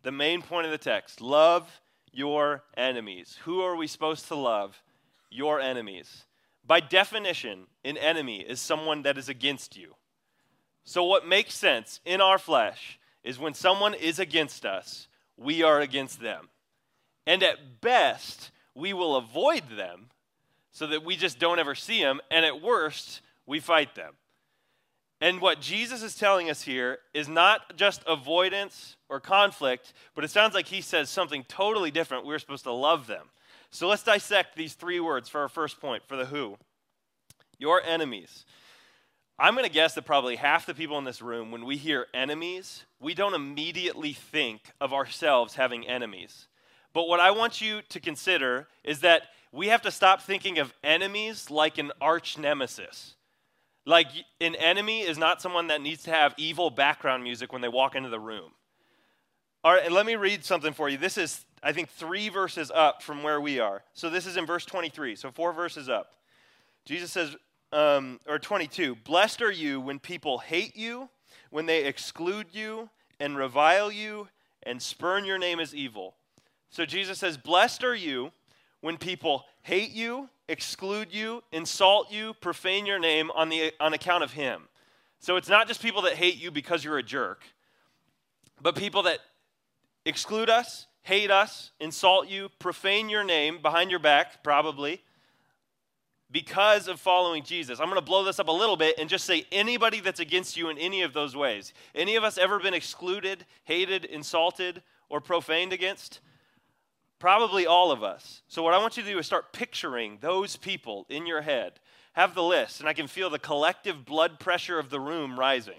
the 0.02 0.12
main 0.12 0.42
point 0.42 0.66
of 0.66 0.72
the 0.72 0.78
text 0.78 1.20
love 1.20 1.80
your 2.12 2.64
enemies. 2.76 3.38
Who 3.44 3.60
are 3.60 3.76
we 3.76 3.86
supposed 3.86 4.28
to 4.28 4.34
love? 4.34 4.82
Your 5.30 5.60
enemies. 5.60 6.24
By 6.68 6.80
definition, 6.80 7.66
an 7.82 7.96
enemy 7.96 8.40
is 8.42 8.60
someone 8.60 9.02
that 9.02 9.16
is 9.16 9.30
against 9.30 9.74
you. 9.74 9.94
So, 10.84 11.02
what 11.02 11.26
makes 11.26 11.54
sense 11.54 12.00
in 12.04 12.20
our 12.20 12.38
flesh 12.38 12.98
is 13.24 13.38
when 13.38 13.54
someone 13.54 13.94
is 13.94 14.18
against 14.18 14.66
us, 14.66 15.08
we 15.38 15.62
are 15.62 15.80
against 15.80 16.20
them. 16.20 16.50
And 17.26 17.42
at 17.42 17.80
best, 17.80 18.50
we 18.74 18.92
will 18.92 19.16
avoid 19.16 19.62
them 19.76 20.10
so 20.70 20.86
that 20.86 21.04
we 21.04 21.16
just 21.16 21.38
don't 21.38 21.58
ever 21.58 21.74
see 21.74 22.02
them. 22.02 22.20
And 22.30 22.44
at 22.44 22.60
worst, 22.62 23.22
we 23.46 23.60
fight 23.60 23.94
them. 23.94 24.14
And 25.20 25.40
what 25.40 25.60
Jesus 25.60 26.02
is 26.02 26.14
telling 26.14 26.48
us 26.48 26.62
here 26.62 26.98
is 27.12 27.28
not 27.28 27.76
just 27.76 28.02
avoidance 28.06 28.96
or 29.08 29.18
conflict, 29.18 29.92
but 30.14 30.24
it 30.24 30.30
sounds 30.30 30.54
like 30.54 30.66
he 30.66 30.80
says 30.80 31.10
something 31.10 31.44
totally 31.48 31.90
different. 31.90 32.24
We're 32.24 32.38
supposed 32.38 32.64
to 32.64 32.72
love 32.72 33.06
them. 33.08 33.26
So 33.70 33.88
let's 33.88 34.04
dissect 34.04 34.56
these 34.56 34.74
three 34.74 35.00
words 35.00 35.28
for 35.28 35.40
our 35.40 35.48
first 35.48 35.80
point 35.80 36.04
for 36.06 36.16
the 36.16 36.26
who. 36.26 36.56
Your 37.58 37.82
enemies. 37.82 38.44
I'm 39.40 39.54
going 39.54 39.66
to 39.66 39.70
guess 39.70 39.94
that 39.94 40.04
probably 40.04 40.36
half 40.36 40.66
the 40.66 40.74
people 40.74 40.98
in 40.98 41.04
this 41.04 41.22
room, 41.22 41.50
when 41.50 41.64
we 41.64 41.76
hear 41.76 42.06
enemies, 42.14 42.84
we 43.00 43.14
don't 43.14 43.34
immediately 43.34 44.12
think 44.12 44.72
of 44.80 44.92
ourselves 44.92 45.54
having 45.54 45.86
enemies. 45.86 46.48
But 46.92 47.08
what 47.08 47.20
I 47.20 47.30
want 47.32 47.60
you 47.60 47.82
to 47.90 48.00
consider 48.00 48.68
is 48.82 49.00
that 49.00 49.22
we 49.52 49.68
have 49.68 49.82
to 49.82 49.90
stop 49.90 50.22
thinking 50.22 50.58
of 50.58 50.74
enemies 50.82 51.50
like 51.50 51.78
an 51.78 51.92
arch 52.00 52.38
nemesis. 52.38 53.14
Like, 53.88 54.08
an 54.42 54.54
enemy 54.54 55.00
is 55.00 55.16
not 55.16 55.40
someone 55.40 55.68
that 55.68 55.80
needs 55.80 56.02
to 56.02 56.10
have 56.10 56.34
evil 56.36 56.68
background 56.68 57.22
music 57.22 57.54
when 57.54 57.62
they 57.62 57.68
walk 57.68 57.94
into 57.94 58.10
the 58.10 58.20
room. 58.20 58.50
All 59.64 59.72
right, 59.72 59.82
and 59.82 59.94
let 59.94 60.04
me 60.04 60.14
read 60.14 60.44
something 60.44 60.74
for 60.74 60.90
you. 60.90 60.98
This 60.98 61.16
is, 61.16 61.46
I 61.62 61.72
think, 61.72 61.88
three 61.88 62.28
verses 62.28 62.70
up 62.70 63.02
from 63.02 63.22
where 63.22 63.40
we 63.40 63.60
are. 63.60 63.82
So 63.94 64.10
this 64.10 64.26
is 64.26 64.36
in 64.36 64.44
verse 64.44 64.66
23, 64.66 65.16
so 65.16 65.30
four 65.30 65.54
verses 65.54 65.88
up. 65.88 66.16
Jesus 66.84 67.10
says, 67.10 67.34
um, 67.72 68.20
or 68.28 68.38
22, 68.38 68.94
Blessed 68.94 69.40
are 69.40 69.50
you 69.50 69.80
when 69.80 69.98
people 69.98 70.36
hate 70.36 70.76
you, 70.76 71.08
when 71.48 71.64
they 71.64 71.86
exclude 71.86 72.48
you 72.52 72.90
and 73.18 73.38
revile 73.38 73.90
you 73.90 74.28
and 74.64 74.82
spurn 74.82 75.24
your 75.24 75.38
name 75.38 75.60
as 75.60 75.74
evil. 75.74 76.14
So 76.68 76.84
Jesus 76.84 77.18
says, 77.18 77.38
Blessed 77.38 77.84
are 77.84 77.94
you 77.94 78.32
when 78.82 78.98
people 78.98 79.46
hate 79.62 79.92
you 79.92 80.28
exclude 80.48 81.12
you, 81.12 81.42
insult 81.52 82.10
you, 82.10 82.34
profane 82.34 82.86
your 82.86 82.98
name 82.98 83.30
on, 83.32 83.48
the, 83.48 83.72
on 83.80 83.92
account 83.92 84.24
of 84.24 84.32
him. 84.32 84.62
So 85.20 85.36
it's 85.36 85.48
not 85.48 85.68
just 85.68 85.82
people 85.82 86.02
that 86.02 86.14
hate 86.14 86.36
you 86.36 86.50
because 86.50 86.84
you're 86.84 86.98
a 86.98 87.02
jerk, 87.02 87.42
but 88.60 88.74
people 88.74 89.02
that 89.04 89.18
exclude 90.04 90.48
us, 90.48 90.86
hate 91.02 91.30
us, 91.30 91.72
insult 91.80 92.28
you, 92.28 92.48
profane 92.58 93.08
your 93.08 93.24
name 93.24 93.60
behind 93.60 93.90
your 93.90 94.00
back, 94.00 94.42
probably, 94.42 95.02
because 96.30 96.88
of 96.88 97.00
following 97.00 97.42
Jesus. 97.42 97.80
I'm 97.80 97.86
going 97.86 97.96
to 97.96 98.02
blow 98.02 98.24
this 98.24 98.38
up 98.38 98.48
a 98.48 98.52
little 98.52 98.76
bit 98.76 98.98
and 98.98 99.08
just 99.08 99.24
say 99.24 99.46
anybody 99.50 100.00
that's 100.00 100.20
against 100.20 100.56
you 100.56 100.68
in 100.68 100.78
any 100.78 101.02
of 101.02 101.12
those 101.12 101.34
ways. 101.34 101.72
Any 101.94 102.16
of 102.16 102.24
us 102.24 102.38
ever 102.38 102.58
been 102.58 102.74
excluded, 102.74 103.46
hated, 103.64 104.04
insulted, 104.04 104.82
or 105.08 105.20
profaned 105.20 105.72
against? 105.72 106.20
Probably 107.18 107.66
all 107.66 107.90
of 107.90 108.02
us. 108.02 108.42
So, 108.48 108.62
what 108.62 108.74
I 108.74 108.78
want 108.78 108.96
you 108.96 109.02
to 109.02 109.08
do 109.08 109.18
is 109.18 109.26
start 109.26 109.52
picturing 109.52 110.18
those 110.20 110.56
people 110.56 111.06
in 111.08 111.26
your 111.26 111.42
head. 111.42 111.80
Have 112.12 112.34
the 112.34 112.42
list, 112.42 112.80
and 112.80 112.88
I 112.88 112.94
can 112.94 113.06
feel 113.06 113.30
the 113.30 113.38
collective 113.38 114.04
blood 114.04 114.40
pressure 114.40 114.78
of 114.78 114.90
the 114.90 115.00
room 115.00 115.38
rising 115.38 115.78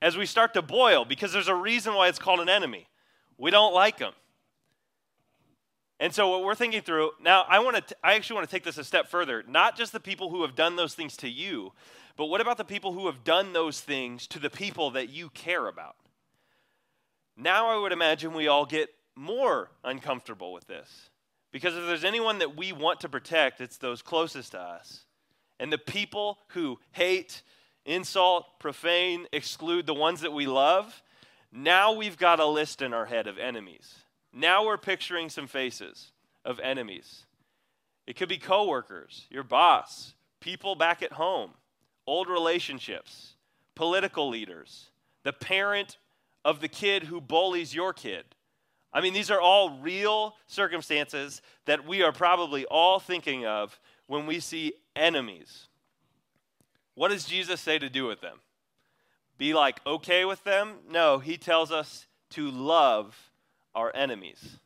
as 0.00 0.16
we 0.16 0.26
start 0.26 0.54
to 0.54 0.62
boil 0.62 1.04
because 1.04 1.32
there's 1.32 1.48
a 1.48 1.54
reason 1.54 1.94
why 1.94 2.08
it's 2.08 2.18
called 2.18 2.40
an 2.40 2.48
enemy. 2.48 2.86
We 3.36 3.50
don't 3.50 3.74
like 3.74 3.98
them. 3.98 4.12
And 6.00 6.14
so 6.14 6.28
what 6.28 6.44
we're 6.44 6.54
thinking 6.54 6.80
through, 6.82 7.10
now 7.20 7.44
I 7.48 7.58
want 7.58 7.88
to 7.88 7.96
I 8.04 8.14
actually 8.14 8.36
want 8.36 8.48
to 8.48 8.54
take 8.54 8.64
this 8.64 8.78
a 8.78 8.84
step 8.84 9.08
further. 9.08 9.42
Not 9.48 9.76
just 9.76 9.92
the 9.92 10.00
people 10.00 10.30
who 10.30 10.42
have 10.42 10.54
done 10.54 10.76
those 10.76 10.94
things 10.94 11.16
to 11.18 11.28
you, 11.28 11.72
but 12.16 12.26
what 12.26 12.40
about 12.40 12.56
the 12.56 12.64
people 12.64 12.92
who 12.92 13.06
have 13.06 13.24
done 13.24 13.52
those 13.52 13.80
things 13.80 14.26
to 14.28 14.38
the 14.38 14.50
people 14.50 14.90
that 14.92 15.08
you 15.08 15.30
care 15.30 15.66
about? 15.66 15.96
Now 17.36 17.68
I 17.68 17.80
would 17.80 17.92
imagine 17.92 18.32
we 18.32 18.48
all 18.48 18.64
get 18.66 18.90
more 19.18 19.70
uncomfortable 19.84 20.52
with 20.52 20.66
this. 20.66 21.10
Because 21.50 21.76
if 21.76 21.84
there's 21.86 22.04
anyone 22.04 22.38
that 22.38 22.56
we 22.56 22.72
want 22.72 23.00
to 23.00 23.08
protect, 23.08 23.60
it's 23.60 23.78
those 23.78 24.00
closest 24.00 24.52
to 24.52 24.60
us. 24.60 25.04
And 25.58 25.72
the 25.72 25.78
people 25.78 26.38
who 26.48 26.78
hate, 26.92 27.42
insult, 27.84 28.46
profane, 28.60 29.26
exclude 29.32 29.86
the 29.86 29.94
ones 29.94 30.20
that 30.20 30.32
we 30.32 30.46
love, 30.46 31.02
now 31.50 31.92
we've 31.92 32.16
got 32.16 32.38
a 32.38 32.46
list 32.46 32.80
in 32.80 32.94
our 32.94 33.06
head 33.06 33.26
of 33.26 33.38
enemies. 33.38 33.94
Now 34.32 34.64
we're 34.64 34.78
picturing 34.78 35.30
some 35.30 35.48
faces 35.48 36.12
of 36.44 36.60
enemies. 36.60 37.24
It 38.06 38.14
could 38.16 38.28
be 38.28 38.38
coworkers, 38.38 39.26
your 39.30 39.42
boss, 39.42 40.14
people 40.40 40.76
back 40.76 41.02
at 41.02 41.12
home, 41.12 41.50
old 42.06 42.28
relationships, 42.28 43.34
political 43.74 44.28
leaders, 44.28 44.90
the 45.24 45.32
parent 45.32 45.98
of 46.44 46.60
the 46.60 46.68
kid 46.68 47.04
who 47.04 47.20
bullies 47.20 47.74
your 47.74 47.92
kid 47.92 48.24
I 48.92 49.00
mean, 49.00 49.12
these 49.12 49.30
are 49.30 49.40
all 49.40 49.78
real 49.80 50.34
circumstances 50.46 51.42
that 51.66 51.86
we 51.86 52.02
are 52.02 52.12
probably 52.12 52.64
all 52.66 52.98
thinking 52.98 53.46
of 53.46 53.78
when 54.06 54.26
we 54.26 54.40
see 54.40 54.72
enemies. 54.96 55.68
What 56.94 57.10
does 57.10 57.26
Jesus 57.26 57.60
say 57.60 57.78
to 57.78 57.90
do 57.90 58.06
with 58.06 58.20
them? 58.20 58.38
Be 59.36 59.54
like 59.54 59.80
okay 59.86 60.24
with 60.24 60.42
them? 60.44 60.78
No, 60.90 61.18
he 61.18 61.36
tells 61.36 61.70
us 61.70 62.06
to 62.30 62.50
love 62.50 63.30
our 63.74 63.94
enemies. 63.94 64.58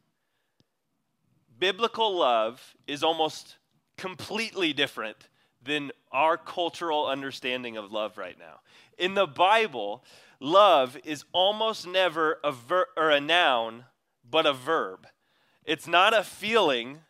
Biblical 1.58 2.16
love 2.16 2.74
is 2.86 3.02
almost 3.02 3.56
completely 3.96 4.72
different 4.72 5.28
than 5.62 5.92
our 6.10 6.36
cultural 6.36 7.06
understanding 7.06 7.76
of 7.76 7.92
love 7.92 8.18
right 8.18 8.38
now. 8.38 8.60
In 8.98 9.14
the 9.14 9.26
Bible, 9.26 10.04
love 10.40 10.96
is 11.04 11.24
almost 11.32 11.86
never 11.86 12.38
a, 12.42 12.50
ver- 12.50 12.88
or 12.96 13.10
a 13.10 13.20
noun 13.20 13.84
but 14.28 14.46
a 14.46 14.52
verb. 14.52 15.06
It's 15.64 15.86
not 15.86 16.14
a 16.16 16.24
feeling 16.24 17.00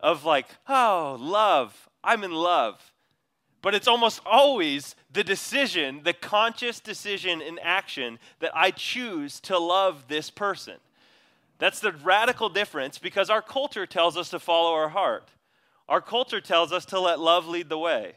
of 0.00 0.24
like, 0.24 0.46
oh, 0.68 1.16
love, 1.20 1.88
I'm 2.04 2.24
in 2.24 2.32
love. 2.32 2.92
But 3.62 3.74
it's 3.74 3.88
almost 3.88 4.20
always 4.24 4.94
the 5.10 5.24
decision, 5.24 6.02
the 6.04 6.12
conscious 6.12 6.78
decision 6.78 7.40
in 7.40 7.58
action 7.58 8.18
that 8.40 8.52
I 8.54 8.70
choose 8.70 9.40
to 9.40 9.58
love 9.58 10.06
this 10.08 10.30
person. 10.30 10.76
That's 11.58 11.80
the 11.80 11.92
radical 11.92 12.48
difference 12.48 12.98
because 12.98 13.30
our 13.30 13.42
culture 13.42 13.86
tells 13.86 14.16
us 14.16 14.28
to 14.30 14.38
follow 14.38 14.74
our 14.74 14.90
heart. 14.90 15.30
Our 15.88 16.00
culture 16.00 16.40
tells 16.40 16.72
us 16.72 16.84
to 16.86 17.00
let 17.00 17.18
love 17.18 17.46
lead 17.46 17.68
the 17.68 17.78
way. 17.78 18.16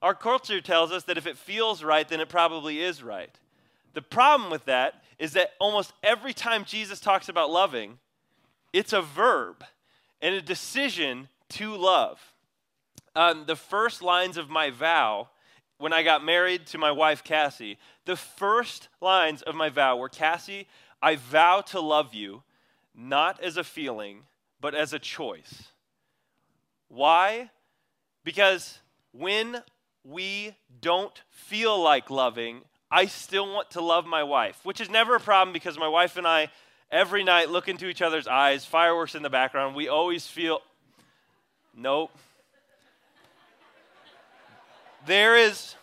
Our 0.00 0.14
culture 0.14 0.60
tells 0.60 0.90
us 0.90 1.04
that 1.04 1.18
if 1.18 1.26
it 1.26 1.36
feels 1.36 1.82
right, 1.82 2.08
then 2.08 2.20
it 2.20 2.28
probably 2.28 2.80
is 2.80 3.02
right. 3.02 3.36
The 3.94 4.02
problem 4.02 4.50
with 4.50 4.64
that 4.66 5.02
is 5.18 5.32
that 5.32 5.50
almost 5.58 5.92
every 6.02 6.32
time 6.32 6.64
Jesus 6.64 7.00
talks 7.00 7.28
about 7.28 7.50
loving, 7.50 7.98
it's 8.72 8.92
a 8.92 9.02
verb 9.02 9.64
and 10.20 10.34
a 10.34 10.42
decision 10.42 11.28
to 11.50 11.74
love. 11.76 12.20
Um, 13.16 13.44
the 13.46 13.56
first 13.56 14.02
lines 14.02 14.36
of 14.36 14.48
my 14.48 14.70
vow 14.70 15.28
when 15.78 15.92
I 15.92 16.02
got 16.02 16.24
married 16.24 16.66
to 16.66 16.78
my 16.78 16.90
wife, 16.90 17.22
Cassie, 17.22 17.78
the 18.04 18.16
first 18.16 18.88
lines 19.00 19.42
of 19.42 19.54
my 19.54 19.68
vow 19.68 19.96
were 19.96 20.08
Cassie, 20.08 20.66
I 21.00 21.16
vow 21.16 21.60
to 21.68 21.80
love 21.80 22.14
you, 22.14 22.42
not 22.94 23.40
as 23.40 23.56
a 23.56 23.64
feeling, 23.64 24.22
but 24.60 24.74
as 24.74 24.92
a 24.92 24.98
choice. 24.98 25.68
Why? 26.88 27.50
Because 28.24 28.80
when 29.12 29.62
we 30.04 30.56
don't 30.80 31.22
feel 31.30 31.80
like 31.80 32.10
loving, 32.10 32.62
I 32.90 33.06
still 33.06 33.52
want 33.52 33.70
to 33.72 33.80
love 33.80 34.06
my 34.06 34.22
wife, 34.22 34.60
which 34.64 34.80
is 34.80 34.88
never 34.88 35.14
a 35.14 35.20
problem 35.20 35.52
because 35.52 35.78
my 35.78 35.88
wife 35.88 36.16
and 36.16 36.26
I, 36.26 36.48
every 36.90 37.22
night, 37.22 37.50
look 37.50 37.68
into 37.68 37.86
each 37.86 38.00
other's 38.00 38.26
eyes, 38.26 38.64
fireworks 38.64 39.14
in 39.14 39.22
the 39.22 39.30
background. 39.30 39.76
We 39.76 39.88
always 39.88 40.26
feel, 40.26 40.60
nope. 41.76 42.10
There 45.06 45.36
is, 45.36 45.74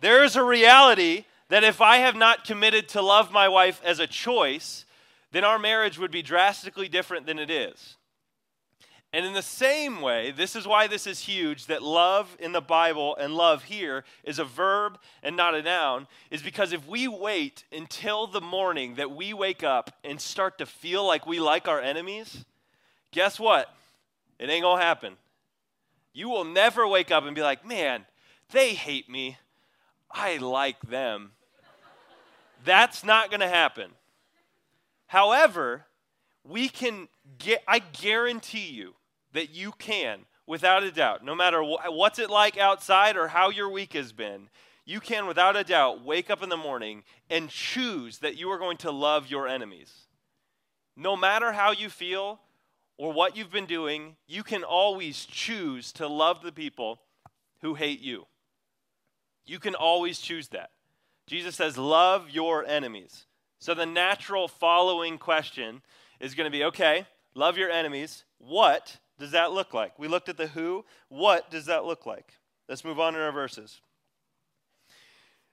there 0.00 0.24
is 0.24 0.36
a 0.36 0.42
reality 0.42 1.24
that 1.48 1.62
if 1.62 1.80
I 1.80 1.98
have 1.98 2.16
not 2.16 2.44
committed 2.44 2.88
to 2.90 3.02
love 3.02 3.30
my 3.30 3.48
wife 3.48 3.80
as 3.84 4.00
a 4.00 4.06
choice, 4.06 4.84
then 5.32 5.44
our 5.44 5.58
marriage 5.58 5.98
would 5.98 6.10
be 6.10 6.22
drastically 6.22 6.88
different 6.88 7.26
than 7.26 7.38
it 7.38 7.50
is. 7.50 7.96
And 9.12 9.24
in 9.24 9.32
the 9.32 9.42
same 9.42 10.02
way, 10.02 10.30
this 10.30 10.54
is 10.54 10.66
why 10.66 10.88
this 10.88 11.06
is 11.06 11.20
huge 11.20 11.66
that 11.66 11.82
love 11.82 12.36
in 12.38 12.52
the 12.52 12.60
Bible 12.60 13.16
and 13.16 13.34
love 13.34 13.64
here 13.64 14.04
is 14.24 14.38
a 14.38 14.44
verb 14.44 14.98
and 15.22 15.36
not 15.36 15.54
a 15.54 15.62
noun, 15.62 16.06
is 16.30 16.42
because 16.42 16.72
if 16.72 16.86
we 16.86 17.08
wait 17.08 17.64
until 17.72 18.26
the 18.26 18.40
morning 18.40 18.96
that 18.96 19.10
we 19.10 19.32
wake 19.32 19.62
up 19.62 19.90
and 20.04 20.20
start 20.20 20.58
to 20.58 20.66
feel 20.66 21.06
like 21.06 21.26
we 21.26 21.40
like 21.40 21.66
our 21.66 21.80
enemies, 21.80 22.44
guess 23.10 23.40
what? 23.40 23.74
It 24.38 24.50
ain't 24.50 24.64
gonna 24.64 24.82
happen. 24.82 25.14
You 26.12 26.28
will 26.28 26.44
never 26.44 26.86
wake 26.86 27.10
up 27.10 27.24
and 27.24 27.34
be 27.34 27.42
like, 27.42 27.66
man, 27.66 28.04
they 28.50 28.74
hate 28.74 29.08
me. 29.08 29.38
I 30.10 30.36
like 30.38 30.80
them. 30.80 31.32
That's 32.64 33.04
not 33.04 33.30
gonna 33.30 33.48
happen. 33.48 33.92
However, 35.06 35.86
we 36.44 36.68
can 36.68 37.08
get, 37.38 37.62
I 37.66 37.78
guarantee 37.78 38.68
you 38.68 38.94
that 39.32 39.50
you 39.50 39.72
can, 39.72 40.20
without 40.46 40.82
a 40.82 40.90
doubt, 40.90 41.24
no 41.24 41.34
matter 41.34 41.62
wh- 41.62 41.92
what's 41.92 42.18
it 42.18 42.30
like 42.30 42.56
outside 42.56 43.16
or 43.16 43.28
how 43.28 43.50
your 43.50 43.68
week 43.68 43.92
has 43.92 44.12
been, 44.12 44.48
you 44.84 45.00
can, 45.00 45.26
without 45.26 45.56
a 45.56 45.64
doubt, 45.64 46.04
wake 46.04 46.30
up 46.30 46.42
in 46.42 46.48
the 46.48 46.56
morning 46.56 47.02
and 47.28 47.50
choose 47.50 48.18
that 48.18 48.36
you 48.36 48.48
are 48.50 48.58
going 48.58 48.76
to 48.78 48.90
love 48.92 49.28
your 49.28 49.48
enemies. 49.48 49.92
No 50.96 51.16
matter 51.16 51.52
how 51.52 51.72
you 51.72 51.90
feel 51.90 52.40
or 52.96 53.12
what 53.12 53.36
you've 53.36 53.50
been 53.50 53.66
doing, 53.66 54.16
you 54.26 54.42
can 54.42 54.62
always 54.62 55.26
choose 55.26 55.92
to 55.94 56.06
love 56.06 56.42
the 56.42 56.52
people 56.52 57.00
who 57.60 57.74
hate 57.74 58.00
you. 58.00 58.26
You 59.44 59.58
can 59.58 59.74
always 59.74 60.18
choose 60.18 60.48
that. 60.48 60.70
Jesus 61.26 61.56
says, 61.56 61.76
Love 61.76 62.30
your 62.30 62.64
enemies. 62.64 63.26
So 63.58 63.74
the 63.74 63.86
natural 63.86 64.48
following 64.48 65.18
question 65.18 65.82
is 66.20 66.34
going 66.34 66.50
to 66.50 66.56
be 66.56 66.64
okay, 66.64 67.06
love 67.36 67.56
your 67.56 67.70
enemies. 67.70 68.24
What 68.38 68.98
does 69.18 69.30
that 69.30 69.52
look 69.52 69.72
like? 69.72 69.98
We 69.98 70.08
looked 70.08 70.28
at 70.28 70.36
the 70.36 70.48
who. 70.48 70.84
What 71.08 71.50
does 71.50 71.66
that 71.66 71.84
look 71.84 72.06
like? 72.06 72.32
Let's 72.68 72.84
move 72.84 72.98
on 72.98 73.14
in 73.14 73.20
our 73.20 73.32
verses. 73.32 73.80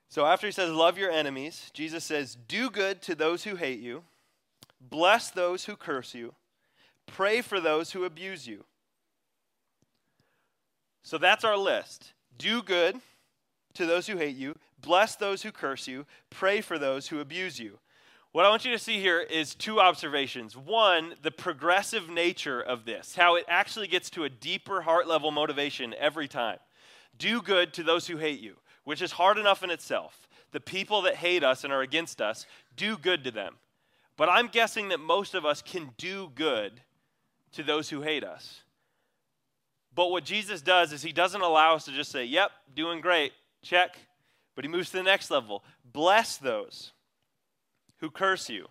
So 0.10 0.26
after 0.26 0.48
he 0.48 0.54
says, 0.54 0.72
Love 0.72 0.98
your 0.98 1.12
enemies, 1.12 1.70
Jesus 1.74 2.04
says, 2.04 2.38
Do 2.48 2.70
good 2.70 3.02
to 3.04 3.16
those 3.16 3.44
who 3.44 3.56
hate 3.56 3.80
you, 3.80 4.04
bless 4.80 5.30
those 5.30 5.66
who 5.66 5.76
curse 5.76 6.14
you, 6.14 6.34
pray 7.06 7.42
for 7.42 7.60
those 7.60 7.92
who 7.92 8.06
abuse 8.06 8.48
you. 8.48 8.64
So 11.04 11.18
that's 11.18 11.44
our 11.44 11.58
list. 11.58 12.14
Do 12.38 12.62
good 12.62 13.00
to 13.74 13.86
those 13.86 14.08
who 14.08 14.18
hate 14.18 14.36
you, 14.36 14.56
bless 14.80 15.16
those 15.16 15.42
who 15.42 15.52
curse 15.52 15.88
you, 15.88 16.06
pray 16.30 16.62
for 16.62 16.78
those 16.78 17.08
who 17.08 17.20
abuse 17.20 17.60
you. 17.60 17.80
What 18.34 18.48
I 18.48 18.50
want 18.50 18.66
you 18.66 18.72
to 18.72 18.80
see 18.80 19.00
here 19.00 19.20
is 19.20 19.54
two 19.54 19.80
observations. 19.80 20.58
One, 20.58 21.14
the 21.22 21.30
progressive 21.30 22.10
nature 22.10 22.60
of 22.60 22.84
this, 22.84 23.14
how 23.14 23.36
it 23.36 23.46
actually 23.48 23.86
gets 23.86 24.10
to 24.10 24.24
a 24.24 24.30
deeper 24.30 24.82
heart 24.82 25.08
level 25.08 25.30
motivation 25.30 25.94
every 26.00 26.28
time. 26.28 26.58
Do 27.20 27.44
good 27.44 27.74
to 27.76 27.84
those 27.84 28.08
who 28.08 28.18
hate 28.18 28.40
you, 28.40 28.56
which 28.86 29.04
is 29.04 29.12
hard 29.12 29.38
enough 29.38 29.62
in 29.62 29.70
itself. 29.70 30.28
The 30.52 30.60
people 30.60 31.04
that 31.04 31.18
hate 31.18 31.44
us 31.44 31.64
and 31.64 31.72
are 31.72 31.84
against 31.84 32.24
us, 32.24 32.48
do 32.76 32.98
good 32.98 33.24
to 33.26 33.30
them. 33.30 33.58
But 34.18 34.30
I'm 34.30 34.48
guessing 34.48 34.90
that 34.90 35.00
most 35.00 35.36
of 35.36 35.46
us 35.46 35.62
can 35.62 35.92
do 36.00 36.32
good 36.34 36.82
to 37.52 37.62
those 37.62 37.92
who 37.92 38.02
hate 38.02 38.24
us. 38.24 38.62
But 39.94 40.10
what 40.10 40.26
Jesus 40.26 40.64
does 40.64 40.92
is 40.92 41.04
he 41.04 41.14
doesn't 41.14 41.42
allow 41.42 41.76
us 41.76 41.86
to 41.86 41.92
just 41.92 42.10
say, 42.10 42.26
yep, 42.26 42.50
doing 42.74 43.00
great, 43.00 43.34
check. 43.62 43.96
But 44.56 44.66
he 44.66 44.72
moves 44.72 44.90
to 44.90 44.98
the 44.98 45.04
next 45.04 45.30
level. 45.30 45.64
Bless 45.86 46.38
those 46.38 46.93
who 48.04 48.12
curse 48.12 48.50
you. 48.50 48.68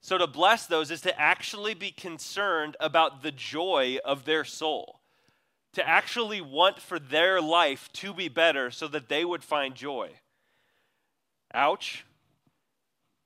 So 0.00 0.16
to 0.16 0.26
bless 0.26 0.64
those 0.64 0.90
is 0.90 1.02
to 1.02 1.20
actually 1.20 1.74
be 1.74 1.90
concerned 1.90 2.74
about 2.80 3.22
the 3.22 3.30
joy 3.30 3.98
of 4.02 4.24
their 4.24 4.44
soul, 4.44 5.00
to 5.74 5.86
actually 5.86 6.40
want 6.40 6.80
for 6.80 6.98
their 6.98 7.42
life 7.42 7.90
to 7.94 8.14
be 8.14 8.28
better 8.28 8.70
so 8.70 8.88
that 8.88 9.10
they 9.10 9.26
would 9.26 9.44
find 9.44 9.74
joy. 9.74 10.12
Ouch. 11.52 12.06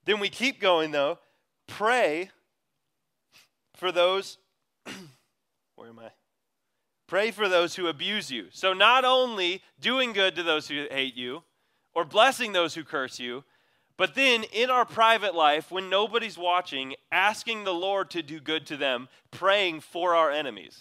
Then 0.03 0.19
we 0.19 0.27
keep 0.27 0.59
going 0.59 0.91
though. 0.91 1.17
Pray 1.65 2.29
for 3.73 3.93
those, 3.93 4.37
where 5.75 5.87
am 5.87 5.99
I? 5.99 6.11
Pray 7.07 7.31
for 7.31 7.47
those 7.47 7.75
who 7.75 7.87
abuse 7.87 8.29
you. 8.29 8.47
So 8.51 8.73
not 8.73 9.05
only 9.05 9.61
doing 9.79 10.11
good 10.11 10.35
to 10.35 10.43
those 10.43 10.67
who 10.67 10.87
hate 10.91 11.15
you 11.15 11.43
or 11.95 12.03
blessing 12.03 12.51
those 12.51 12.75
who 12.75 12.83
curse 12.83 13.17
you, 13.17 13.45
but 13.97 14.13
then 14.13 14.43
in 14.53 14.69
our 14.69 14.85
private 14.85 15.33
life, 15.33 15.71
when 15.71 15.89
nobody's 15.89 16.37
watching, 16.37 16.95
asking 17.11 17.63
the 17.63 17.73
Lord 17.73 18.11
to 18.11 18.21
do 18.21 18.39
good 18.39 18.67
to 18.67 18.77
them, 18.77 19.09
praying 19.31 19.81
for 19.81 20.15
our 20.15 20.31
enemies. 20.31 20.79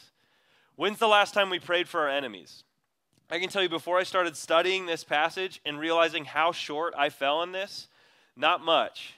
When's 0.77 0.99
the 0.99 1.09
last 1.09 1.33
time 1.33 1.49
we 1.49 1.59
prayed 1.59 1.89
for 1.89 2.01
our 2.01 2.11
enemies? 2.11 2.63
I 3.31 3.39
can 3.39 3.49
tell 3.49 3.63
you 3.63 3.71
before 3.71 3.99
I 3.99 4.05
started 4.05 4.37
studying 4.37 4.85
this 4.87 5.03
passage 5.03 5.61
and 5.65 5.81
realizing 5.81 6.27
how 6.27 6.53
short 6.53 6.95
I 6.97 7.09
fell 7.09 7.43
in 7.43 7.53
this, 7.53 7.89
not 8.37 8.63
much. 8.63 9.15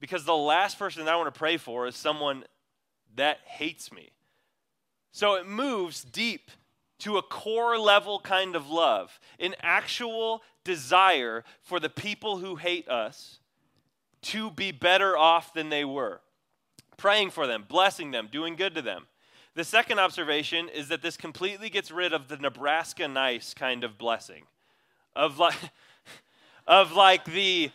Because 0.00 0.24
the 0.24 0.36
last 0.36 0.78
person 0.78 1.04
that 1.04 1.12
I 1.12 1.16
want 1.16 1.32
to 1.32 1.38
pray 1.38 1.56
for 1.56 1.86
is 1.86 1.96
someone 1.96 2.44
that 3.16 3.38
hates 3.44 3.92
me. 3.92 4.10
So 5.12 5.34
it 5.34 5.46
moves 5.46 6.04
deep 6.04 6.50
to 7.00 7.18
a 7.18 7.22
core 7.22 7.78
level 7.78 8.18
kind 8.20 8.56
of 8.56 8.68
love, 8.70 9.18
an 9.38 9.54
actual 9.60 10.42
desire 10.64 11.44
for 11.62 11.78
the 11.78 11.88
people 11.88 12.38
who 12.38 12.56
hate 12.56 12.88
us 12.88 13.38
to 14.22 14.50
be 14.50 14.72
better 14.72 15.16
off 15.16 15.52
than 15.52 15.68
they 15.68 15.84
were. 15.84 16.20
Praying 16.96 17.30
for 17.30 17.46
them, 17.46 17.64
blessing 17.68 18.10
them, 18.10 18.28
doing 18.30 18.56
good 18.56 18.74
to 18.74 18.82
them. 18.82 19.06
The 19.54 19.64
second 19.64 19.98
observation 19.98 20.68
is 20.68 20.88
that 20.88 21.02
this 21.02 21.16
completely 21.16 21.68
gets 21.68 21.90
rid 21.90 22.12
of 22.12 22.28
the 22.28 22.36
Nebraska 22.36 23.06
nice 23.06 23.54
kind 23.54 23.84
of 23.84 23.98
blessing. 23.98 24.44
Of 25.14 25.38
like 25.38 25.54
of 26.66 26.92
like 26.92 27.24
the 27.24 27.70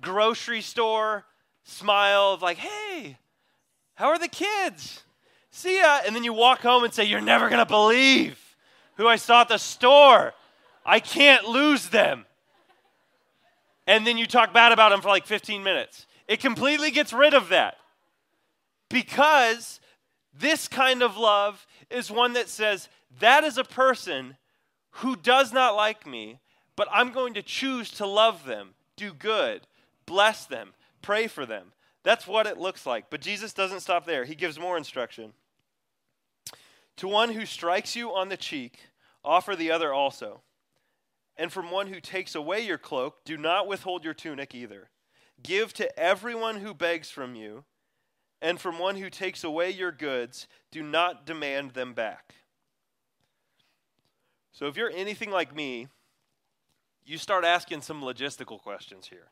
grocery 0.00 0.60
store 0.60 1.24
smile 1.64 2.32
of 2.32 2.42
like, 2.42 2.58
"Hey, 2.58 3.16
how 3.94 4.08
are 4.08 4.18
the 4.18 4.28
kids? 4.28 5.04
See 5.50 5.78
ya." 5.78 6.00
And 6.04 6.14
then 6.14 6.24
you 6.24 6.34
walk 6.34 6.60
home 6.60 6.84
and 6.84 6.92
say, 6.92 7.04
"You're 7.04 7.22
never 7.22 7.48
going 7.48 7.60
to 7.60 7.66
believe 7.66 8.51
who 8.96 9.06
I 9.06 9.16
saw 9.16 9.42
at 9.42 9.48
the 9.48 9.58
store. 9.58 10.34
I 10.84 11.00
can't 11.00 11.46
lose 11.46 11.88
them." 11.88 12.26
and 13.86 14.06
then 14.06 14.18
you 14.18 14.26
talk 14.26 14.52
bad 14.52 14.72
about 14.72 14.90
them 14.90 15.00
for 15.00 15.08
like 15.08 15.26
15 15.26 15.62
minutes. 15.62 16.06
It 16.28 16.40
completely 16.40 16.90
gets 16.90 17.12
rid 17.12 17.34
of 17.34 17.48
that. 17.48 17.76
Because 18.88 19.80
this 20.38 20.68
kind 20.68 21.02
of 21.02 21.16
love 21.16 21.66
is 21.90 22.10
one 22.10 22.34
that 22.34 22.48
says, 22.48 22.88
that 23.20 23.44
is 23.44 23.58
a 23.58 23.64
person 23.64 24.36
who 24.96 25.16
does 25.16 25.52
not 25.52 25.74
like 25.74 26.06
me, 26.06 26.38
but 26.76 26.88
I'm 26.92 27.12
going 27.12 27.34
to 27.34 27.42
choose 27.42 27.90
to 27.92 28.06
love 28.06 28.44
them, 28.44 28.70
do 28.96 29.12
good, 29.12 29.62
bless 30.06 30.44
them, 30.46 30.72
pray 31.00 31.26
for 31.26 31.44
them. 31.44 31.72
That's 32.02 32.26
what 32.26 32.46
it 32.46 32.58
looks 32.58 32.86
like. 32.86 33.06
But 33.10 33.20
Jesus 33.20 33.52
doesn't 33.52 33.80
stop 33.80 34.06
there, 34.06 34.24
he 34.24 34.34
gives 34.34 34.58
more 34.58 34.76
instruction. 34.76 35.32
To 36.98 37.08
one 37.08 37.32
who 37.32 37.46
strikes 37.46 37.96
you 37.96 38.14
on 38.14 38.28
the 38.28 38.36
cheek, 38.36 38.78
offer 39.24 39.56
the 39.56 39.70
other 39.70 39.92
also. 39.92 40.42
And 41.36 41.52
from 41.52 41.70
one 41.70 41.86
who 41.86 42.00
takes 42.00 42.34
away 42.34 42.60
your 42.60 42.78
cloak, 42.78 43.24
do 43.24 43.36
not 43.36 43.66
withhold 43.66 44.04
your 44.04 44.14
tunic 44.14 44.54
either. 44.54 44.90
Give 45.42 45.72
to 45.74 45.98
everyone 45.98 46.56
who 46.56 46.74
begs 46.74 47.10
from 47.10 47.34
you, 47.34 47.64
and 48.40 48.60
from 48.60 48.78
one 48.78 48.96
who 48.96 49.08
takes 49.08 49.42
away 49.42 49.70
your 49.70 49.92
goods, 49.92 50.46
do 50.70 50.82
not 50.82 51.24
demand 51.24 51.72
them 51.72 51.94
back. 51.94 52.34
So 54.52 54.66
if 54.66 54.76
you're 54.76 54.92
anything 54.94 55.30
like 55.30 55.54
me, 55.54 55.88
you 57.04 57.18
start 57.18 57.44
asking 57.44 57.82
some 57.82 58.02
logistical 58.02 58.60
questions 58.60 59.08
here. 59.08 59.30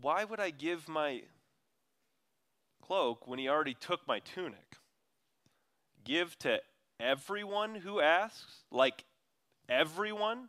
why 0.00 0.24
would 0.24 0.40
I 0.40 0.50
give 0.50 0.88
my 0.88 1.22
cloak 2.86 3.26
when 3.26 3.38
he 3.38 3.48
already 3.48 3.74
took 3.74 4.06
my 4.06 4.20
tunic? 4.20 4.76
Give 6.04 6.38
to 6.40 6.60
everyone 7.00 7.74
who 7.76 8.00
asks? 8.00 8.64
Like 8.70 9.04
everyone? 9.68 10.48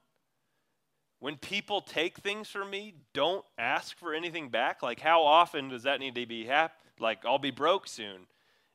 When 1.19 1.37
people 1.37 1.81
take 1.81 2.17
things 2.17 2.49
from 2.49 2.69
me, 2.69 2.93
don't 3.13 3.45
ask 3.57 3.97
for 3.97 4.13
anything 4.13 4.49
back? 4.49 4.83
Like, 4.83 4.99
how 4.99 5.23
often 5.23 5.69
does 5.69 5.83
that 5.83 5.99
need 5.99 6.15
to 6.15 6.25
be 6.25 6.45
happen? 6.45 6.75
Like, 6.99 7.25
I'll 7.25 7.39
be 7.39 7.51
broke 7.51 7.87
soon 7.87 8.27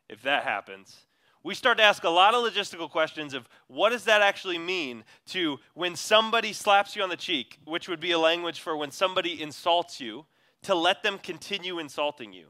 if 0.09 0.23
that 0.23 0.43
happens. 0.43 0.97
We 1.43 1.55
start 1.55 1.79
to 1.79 1.85
ask 1.85 2.05
a 2.05 2.11
lot 2.11 2.35
of 2.35 2.45
logistical 2.45 2.90
questions 2.90 3.33
of 3.33 3.49
what 3.67 3.90
does 3.90 4.05
that 4.05 4.21
actually 4.21 4.59
mean 4.59 5.05
to 5.29 5.59
when 5.75 5.97
somebody 5.97 6.52
slaps 6.52 6.95
you 6.97 7.02
on 7.02 7.09
the 7.09 7.17
cheek, 7.17 7.59
which 7.64 7.88
would 7.88 8.00
be 8.00 8.11
a 8.11 8.19
language 8.19 8.61
for 8.61 8.76
when 8.76 8.90
somebody 8.90 9.40
insults 9.40 10.00
you, 10.00 10.26
to 10.62 10.75
let 10.75 11.02
them 11.02 11.19
continue 11.19 11.79
insulting 11.79 12.33
you. 12.33 12.49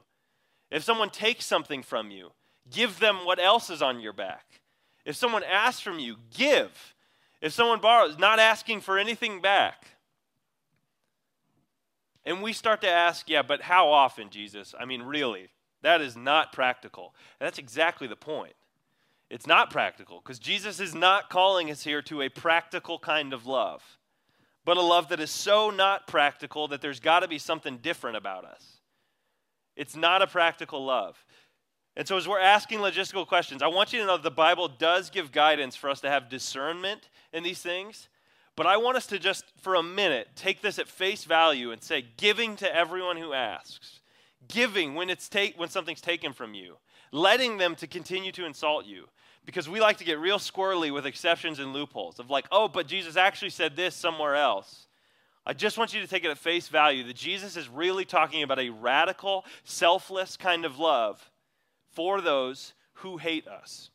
If 0.70 0.84
someone 0.84 1.10
takes 1.10 1.44
something 1.44 1.82
from 1.82 2.10
you, 2.10 2.30
give 2.70 3.00
them 3.00 3.24
what 3.24 3.38
else 3.38 3.70
is 3.70 3.82
on 3.82 4.00
your 4.00 4.12
back. 4.12 4.60
If 5.04 5.16
someone 5.16 5.42
asks 5.42 5.80
from 5.80 5.98
you, 5.98 6.16
give. 6.36 6.94
If 7.40 7.52
someone 7.52 7.80
borrows, 7.80 8.18
not 8.18 8.38
asking 8.38 8.82
for 8.82 8.98
anything 8.98 9.40
back. 9.40 9.86
And 12.24 12.42
we 12.42 12.52
start 12.52 12.82
to 12.82 12.88
ask, 12.88 13.28
yeah, 13.28 13.42
but 13.42 13.62
how 13.62 13.88
often, 13.88 14.30
Jesus? 14.30 14.74
I 14.78 14.84
mean, 14.84 15.02
really, 15.02 15.48
that 15.82 16.00
is 16.00 16.16
not 16.16 16.52
practical. 16.52 17.14
And 17.40 17.46
that's 17.46 17.58
exactly 17.58 18.06
the 18.06 18.16
point. 18.16 18.52
It's 19.30 19.46
not 19.46 19.70
practical 19.70 20.20
because 20.20 20.38
Jesus 20.38 20.80
is 20.80 20.94
not 20.94 21.30
calling 21.30 21.70
us 21.70 21.84
here 21.84 22.02
to 22.02 22.22
a 22.22 22.28
practical 22.28 22.98
kind 22.98 23.32
of 23.32 23.46
love, 23.46 23.98
but 24.64 24.76
a 24.76 24.82
love 24.82 25.08
that 25.08 25.20
is 25.20 25.30
so 25.30 25.70
not 25.70 26.06
practical 26.06 26.68
that 26.68 26.82
there's 26.82 27.00
got 27.00 27.20
to 27.20 27.28
be 27.28 27.38
something 27.38 27.78
different 27.78 28.16
about 28.16 28.44
us. 28.44 28.79
It's 29.76 29.96
not 29.96 30.22
a 30.22 30.26
practical 30.26 30.84
love. 30.84 31.24
And 31.96 32.06
so, 32.06 32.16
as 32.16 32.28
we're 32.28 32.40
asking 32.40 32.78
logistical 32.78 33.26
questions, 33.26 33.62
I 33.62 33.66
want 33.66 33.92
you 33.92 34.00
to 34.00 34.06
know 34.06 34.16
that 34.16 34.22
the 34.22 34.30
Bible 34.30 34.68
does 34.68 35.10
give 35.10 35.32
guidance 35.32 35.76
for 35.76 35.90
us 35.90 36.00
to 36.00 36.10
have 36.10 36.28
discernment 36.28 37.08
in 37.32 37.42
these 37.42 37.60
things. 37.60 38.08
But 38.56 38.66
I 38.66 38.76
want 38.76 38.96
us 38.96 39.06
to 39.06 39.18
just, 39.18 39.44
for 39.60 39.74
a 39.74 39.82
minute, 39.82 40.28
take 40.36 40.60
this 40.60 40.78
at 40.78 40.88
face 40.88 41.24
value 41.24 41.72
and 41.72 41.82
say, 41.82 42.04
giving 42.16 42.56
to 42.56 42.74
everyone 42.74 43.16
who 43.16 43.32
asks, 43.32 44.00
giving 44.48 44.94
when, 44.94 45.08
it's 45.08 45.28
take, 45.28 45.58
when 45.58 45.68
something's 45.68 46.00
taken 46.00 46.32
from 46.32 46.54
you, 46.54 46.76
letting 47.12 47.56
them 47.56 47.74
to 47.76 47.86
continue 47.86 48.32
to 48.32 48.44
insult 48.44 48.84
you. 48.84 49.06
Because 49.46 49.68
we 49.68 49.80
like 49.80 49.96
to 49.98 50.04
get 50.04 50.18
real 50.18 50.38
squirrely 50.38 50.92
with 50.92 51.06
exceptions 51.06 51.58
and 51.58 51.72
loopholes 51.72 52.18
of 52.18 52.28
like, 52.28 52.46
oh, 52.52 52.68
but 52.68 52.86
Jesus 52.86 53.16
actually 53.16 53.50
said 53.50 53.76
this 53.76 53.94
somewhere 53.94 54.36
else. 54.36 54.86
I 55.46 55.52
just 55.52 55.78
want 55.78 55.94
you 55.94 56.00
to 56.00 56.06
take 56.06 56.24
it 56.24 56.30
at 56.30 56.38
face 56.38 56.68
value 56.68 57.04
that 57.04 57.16
Jesus 57.16 57.56
is 57.56 57.68
really 57.68 58.04
talking 58.04 58.42
about 58.42 58.58
a 58.58 58.70
radical, 58.70 59.44
selfless 59.64 60.36
kind 60.36 60.64
of 60.64 60.78
love 60.78 61.30
for 61.92 62.20
those 62.20 62.74
who 62.94 63.16
hate 63.16 63.48
us. 63.48 63.90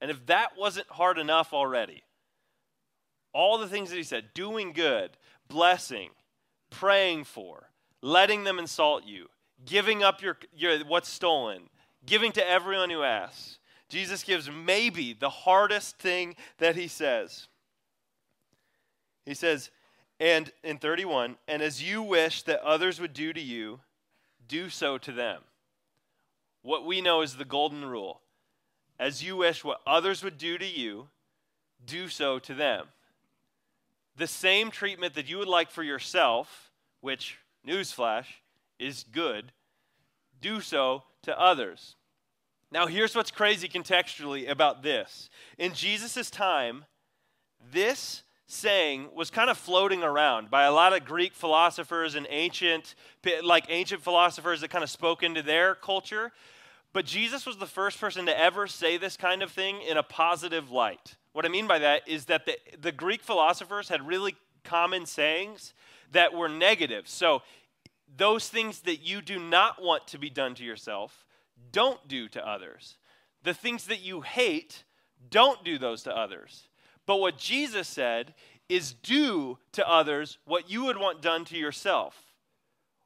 And 0.00 0.10
if 0.10 0.26
that 0.26 0.56
wasn't 0.58 0.88
hard 0.88 1.18
enough 1.18 1.52
already, 1.52 2.02
all 3.32 3.58
the 3.58 3.68
things 3.68 3.90
that 3.90 3.96
he 3.96 4.02
said 4.02 4.34
doing 4.34 4.72
good, 4.72 5.10
blessing, 5.48 6.10
praying 6.70 7.24
for, 7.24 7.70
letting 8.02 8.44
them 8.44 8.58
insult 8.58 9.04
you, 9.04 9.26
giving 9.64 10.02
up 10.02 10.22
your, 10.22 10.36
your 10.56 10.78
what's 10.80 11.08
stolen, 11.08 11.68
giving 12.04 12.32
to 12.32 12.48
everyone 12.48 12.90
who 12.90 13.02
asks. 13.02 13.58
Jesus 13.88 14.22
gives 14.22 14.50
maybe 14.50 15.12
the 15.12 15.30
hardest 15.30 15.98
thing 15.98 16.36
that 16.58 16.76
he 16.76 16.88
says. 16.88 17.48
He 19.30 19.34
says, 19.34 19.70
and 20.18 20.50
in 20.64 20.78
31, 20.78 21.36
and 21.46 21.62
as 21.62 21.80
you 21.80 22.02
wish 22.02 22.42
that 22.42 22.60
others 22.62 23.00
would 23.00 23.12
do 23.12 23.32
to 23.32 23.40
you, 23.40 23.78
do 24.48 24.68
so 24.68 24.98
to 24.98 25.12
them 25.12 25.42
what 26.62 26.84
we 26.84 27.00
know 27.00 27.22
is 27.22 27.36
the 27.36 27.44
golden 27.44 27.84
rule. 27.84 28.22
As 28.98 29.22
you 29.22 29.36
wish 29.36 29.62
what 29.62 29.82
others 29.86 30.24
would 30.24 30.36
do 30.36 30.58
to 30.58 30.66
you, 30.66 31.10
do 31.86 32.08
so 32.08 32.40
to 32.40 32.54
them. 32.54 32.86
The 34.16 34.26
same 34.26 34.72
treatment 34.72 35.14
that 35.14 35.30
you 35.30 35.38
would 35.38 35.46
like 35.46 35.70
for 35.70 35.84
yourself, 35.84 36.72
which, 37.00 37.38
newsflash, 37.64 38.26
is 38.80 39.04
good, 39.12 39.52
do 40.42 40.60
so 40.60 41.04
to 41.22 41.40
others. 41.40 41.94
Now, 42.72 42.88
here's 42.88 43.14
what's 43.14 43.30
crazy 43.30 43.68
contextually 43.68 44.50
about 44.50 44.82
this. 44.82 45.30
In 45.56 45.72
Jesus' 45.72 46.30
time, 46.30 46.84
this 47.72 48.24
saying 48.50 49.08
was 49.14 49.30
kind 49.30 49.48
of 49.48 49.56
floating 49.56 50.02
around 50.02 50.50
by 50.50 50.64
a 50.64 50.72
lot 50.72 50.92
of 50.92 51.04
Greek 51.04 51.34
philosophers 51.34 52.14
and 52.16 52.26
ancient, 52.30 52.94
like 53.44 53.66
ancient 53.68 54.02
philosophers 54.02 54.60
that 54.60 54.70
kind 54.70 54.82
of 54.82 54.90
spoke 54.90 55.22
into 55.22 55.42
their 55.42 55.74
culture. 55.74 56.32
But 56.92 57.04
Jesus 57.04 57.46
was 57.46 57.58
the 57.58 57.66
first 57.66 58.00
person 58.00 58.26
to 58.26 58.38
ever 58.38 58.66
say 58.66 58.96
this 58.96 59.16
kind 59.16 59.42
of 59.42 59.52
thing 59.52 59.80
in 59.82 59.96
a 59.96 60.02
positive 60.02 60.70
light. 60.70 61.16
What 61.32 61.46
I 61.46 61.48
mean 61.48 61.68
by 61.68 61.78
that 61.78 62.08
is 62.08 62.24
that 62.24 62.44
the, 62.44 62.56
the 62.80 62.90
Greek 62.90 63.22
philosophers 63.22 63.88
had 63.88 64.06
really 64.06 64.34
common 64.64 65.06
sayings 65.06 65.72
that 66.10 66.34
were 66.34 66.48
negative. 66.48 67.08
So, 67.08 67.42
those 68.16 68.48
things 68.48 68.80
that 68.80 69.06
you 69.06 69.22
do 69.22 69.38
not 69.38 69.80
want 69.80 70.08
to 70.08 70.18
be 70.18 70.28
done 70.28 70.56
to 70.56 70.64
yourself, 70.64 71.24
don't 71.70 72.08
do 72.08 72.28
to 72.30 72.44
others. 72.44 72.96
The 73.44 73.54
things 73.54 73.86
that 73.86 74.00
you 74.00 74.22
hate, 74.22 74.82
don't 75.30 75.64
do 75.64 75.78
those 75.78 76.02
to 76.02 76.16
others. 76.16 76.64
But 77.10 77.18
what 77.18 77.38
Jesus 77.38 77.88
said 77.88 78.34
is 78.68 78.92
do 78.92 79.58
to 79.72 79.90
others 79.90 80.38
what 80.44 80.70
you 80.70 80.84
would 80.84 80.96
want 80.96 81.20
done 81.20 81.44
to 81.46 81.56
yourself. 81.56 82.14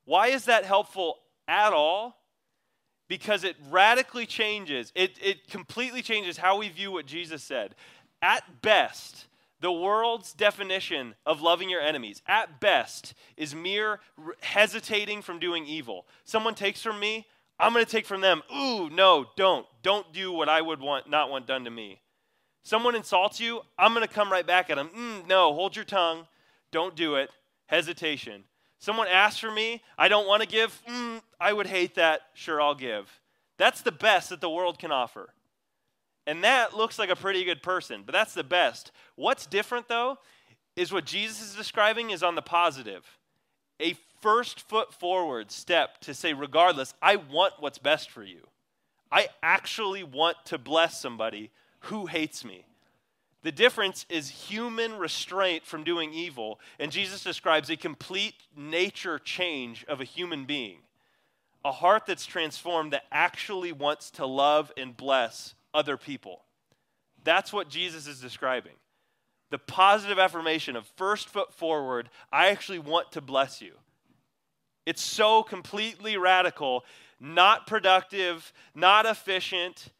Why 0.05 0.27
is 0.27 0.45
that 0.45 0.67
helpful 0.67 1.21
at 1.49 1.73
all? 1.73 2.19
Because 3.09 3.45
it 3.45 3.57
radically 3.71 4.27
changes, 4.27 4.93
it, 4.95 5.19
it 5.23 5.49
completely 5.49 6.03
changes 6.03 6.37
how 6.37 6.59
we 6.59 6.69
view 6.69 6.93
what 6.93 7.07
Jesus 7.07 7.43
said. 7.43 7.77
At 8.21 8.61
best, 8.61 9.25
the 9.61 9.73
world's 9.73 10.35
definition 10.35 11.15
of 11.25 11.41
loving 11.41 11.71
your 11.71 11.81
enemies, 11.81 12.21
at 12.27 12.61
best, 12.61 13.15
is 13.39 13.55
mere 13.55 14.01
hesitating 14.43 15.23
from 15.23 15.39
doing 15.39 15.65
evil. 15.65 16.05
Someone 16.27 16.55
takes 16.55 16.83
from 16.83 17.01
me, 17.01 17.25
I'm 17.59 17.73
going 17.73 17.87
to 17.87 17.91
take 17.91 18.05
from 18.05 18.21
them. 18.21 18.43
Ooh, 18.55 18.91
no, 18.91 19.25
don't. 19.35 19.67
Don't 19.83 20.13
do 20.13 20.31
what 20.31 20.51
I 20.51 20.61
would 20.61 20.81
want, 20.83 21.09
not 21.09 21.31
want 21.31 21.47
done 21.47 21.65
to 21.65 21.71
me. 21.71 22.03
Someone 22.65 22.95
insults 22.95 23.41
you, 23.41 23.61
I'm 23.79 23.95
going 23.95 24.07
to 24.07 24.13
come 24.13 24.33
right 24.33 24.47
back 24.47 24.71
at 24.71 24.77
them. 24.77 24.89
Mm, 24.97 25.29
no, 25.29 25.53
hold 25.53 25.77
your 25.77 25.85
tongue. 25.85 26.27
Don't 26.73 26.97
do 26.97 27.17
it. 27.17 27.31
Hesitation. 27.67 28.45
Someone 28.79 29.07
asks 29.07 29.39
for 29.39 29.51
me, 29.51 29.83
I 29.99 30.09
don't 30.09 30.27
want 30.27 30.43
to 30.43 30.49
give. 30.49 30.83
Mm, 30.89 31.21
I 31.39 31.53
would 31.53 31.67
hate 31.67 31.95
that. 31.97 32.23
Sure, 32.33 32.61
I'll 32.61 32.75
give. 32.75 33.21
That's 33.59 33.83
the 33.83 33.93
best 33.93 34.31
that 34.31 34.41
the 34.41 34.51
world 34.51 34.79
can 34.79 34.91
offer. 34.91 35.35
And 36.27 36.43
that 36.43 36.75
looks 36.75 36.99
like 36.99 37.11
a 37.11 37.17
pretty 37.17 37.45
good 37.45 37.63
person, 37.63 38.03
but 38.05 38.13
that's 38.13 38.33
the 38.33 38.43
best. 38.43 38.93
What's 39.15 39.47
different, 39.47 39.89
though, 39.89 40.19
is 40.75 40.91
what 40.91 41.05
Jesus 41.05 41.43
is 41.43 41.55
describing 41.55 42.11
is 42.11 42.23
on 42.23 42.35
the 42.35 42.43
positive. 42.43 43.19
A 43.81 43.95
first 44.23 44.61
foot 44.61 44.95
forward 44.95 45.51
step 45.51 45.99
to 46.01 46.15
say, 46.15 46.33
regardless, 46.33 46.95
I 47.03 47.17
want 47.17 47.55
what's 47.59 47.79
best 47.79 48.11
for 48.11 48.25
you. 48.25 48.41
I 49.13 49.29
actually 49.43 50.03
want 50.03 50.39
to 50.47 50.57
bless 50.57 50.99
somebody 50.99 51.51
who 51.85 52.07
hates 52.07 52.45
me. 52.45 52.67
The 53.43 53.53
difference 53.53 54.07
is 54.09 54.29
human 54.29 54.97
restraint 54.97 55.67
from 55.67 55.85
doing 55.85 56.15
evil, 56.15 56.59
and 56.79 56.91
Jesus 56.91 57.23
describes 57.23 57.69
a 57.69 57.77
complete 57.77 58.35
nature 58.57 59.19
change 59.19 59.85
of 59.85 60.01
a 60.01 60.05
human 60.05 60.47
being. 60.47 60.79
A 61.63 61.73
heart 61.73 62.05
that's 62.07 62.25
transformed 62.25 62.93
that 62.93 63.05
actually 63.13 63.73
wants 63.73 64.11
to 64.13 64.25
love 64.25 64.73
and 64.79 64.97
bless 64.97 65.55
other 65.75 65.99
people. 65.99 66.43
That's 67.23 67.53
what 67.53 67.69
Jesus 67.69 68.07
is 68.07 68.21
describing. 68.21 68.75
The 69.51 69.59
positive 69.59 70.19
affirmation 70.19 70.75
of 70.75 70.87
first 70.97 71.29
foot 71.29 71.53
forward, 71.53 72.09
I 72.33 72.49
actually 72.49 72.79
want 72.79 73.13
to 73.13 73.21
bless 73.21 73.61
you. 73.61 73.73
It's 74.87 75.03
so 75.03 75.43
completely 75.43 76.17
radical, 76.17 76.85
not 77.21 77.67
productive, 77.67 78.53
not 78.75 79.05
efficient, 79.07 79.91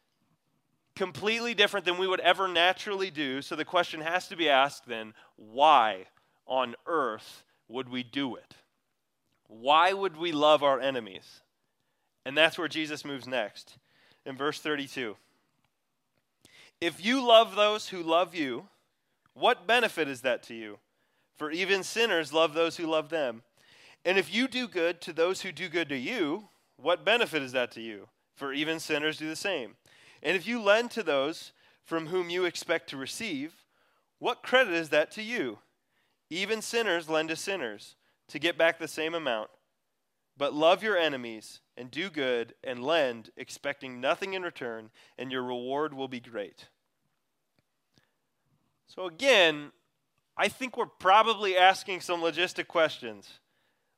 completely 0.95 1.53
different 1.53 1.85
than 1.85 1.97
we 1.97 2.07
would 2.07 2.19
ever 2.21 2.47
naturally 2.47 3.11
do. 3.11 3.41
So 3.41 3.55
the 3.55 3.65
question 3.65 4.01
has 4.01 4.27
to 4.29 4.35
be 4.35 4.49
asked 4.49 4.87
then 4.87 5.13
why 5.35 6.05
on 6.47 6.75
earth 6.85 7.43
would 7.67 7.89
we 7.89 8.03
do 8.03 8.35
it? 8.35 8.55
Why 9.47 9.93
would 9.93 10.17
we 10.17 10.31
love 10.31 10.63
our 10.63 10.79
enemies? 10.79 11.41
And 12.25 12.37
that's 12.37 12.57
where 12.57 12.67
Jesus 12.67 13.05
moves 13.05 13.27
next 13.27 13.77
in 14.25 14.35
verse 14.35 14.59
32. 14.59 15.15
If 16.81 17.03
you 17.03 17.25
love 17.25 17.55
those 17.55 17.89
who 17.89 18.01
love 18.01 18.35
you, 18.35 18.67
what 19.33 19.67
benefit 19.67 20.07
is 20.07 20.21
that 20.21 20.43
to 20.43 20.53
you? 20.53 20.79
For 21.37 21.51
even 21.51 21.83
sinners 21.83 22.33
love 22.33 22.53
those 22.53 22.77
who 22.77 22.87
love 22.87 23.09
them. 23.09 23.43
And 24.03 24.17
if 24.17 24.33
you 24.33 24.47
do 24.47 24.67
good 24.67 25.01
to 25.01 25.13
those 25.13 25.41
who 25.41 25.51
do 25.51 25.67
good 25.67 25.89
to 25.89 25.97
you, 25.97 26.47
what 26.77 27.05
benefit 27.05 27.41
is 27.41 27.51
that 27.51 27.71
to 27.71 27.81
you? 27.81 28.07
For 28.35 28.53
even 28.53 28.79
sinners 28.79 29.17
do 29.17 29.27
the 29.27 29.35
same. 29.35 29.75
And 30.23 30.35
if 30.35 30.47
you 30.47 30.61
lend 30.61 30.91
to 30.91 31.03
those 31.03 31.51
from 31.83 32.07
whom 32.07 32.29
you 32.29 32.45
expect 32.45 32.89
to 32.89 32.97
receive, 32.97 33.53
what 34.19 34.43
credit 34.43 34.73
is 34.73 34.89
that 34.89 35.11
to 35.11 35.21
you? 35.21 35.59
Even 36.29 36.61
sinners 36.61 37.09
lend 37.09 37.29
to 37.29 37.35
sinners, 37.35 37.95
to 38.27 38.39
get 38.39 38.57
back 38.57 38.79
the 38.79 38.87
same 38.87 39.13
amount. 39.13 39.49
But 40.37 40.53
love 40.53 40.83
your 40.83 40.97
enemies 40.97 41.61
and 41.77 41.91
do 41.91 42.09
good 42.09 42.55
and 42.63 42.83
lend, 42.83 43.29
expecting 43.37 44.01
nothing 44.01 44.33
in 44.33 44.43
return, 44.43 44.89
and 45.17 45.31
your 45.31 45.43
reward 45.43 45.93
will 45.93 46.07
be 46.07 46.19
great. 46.19 46.67
So, 48.87 49.05
again, 49.05 49.71
I 50.37 50.47
think 50.47 50.77
we're 50.77 50.85
probably 50.85 51.57
asking 51.57 52.01
some 52.01 52.21
logistic 52.21 52.67
questions. 52.67 53.39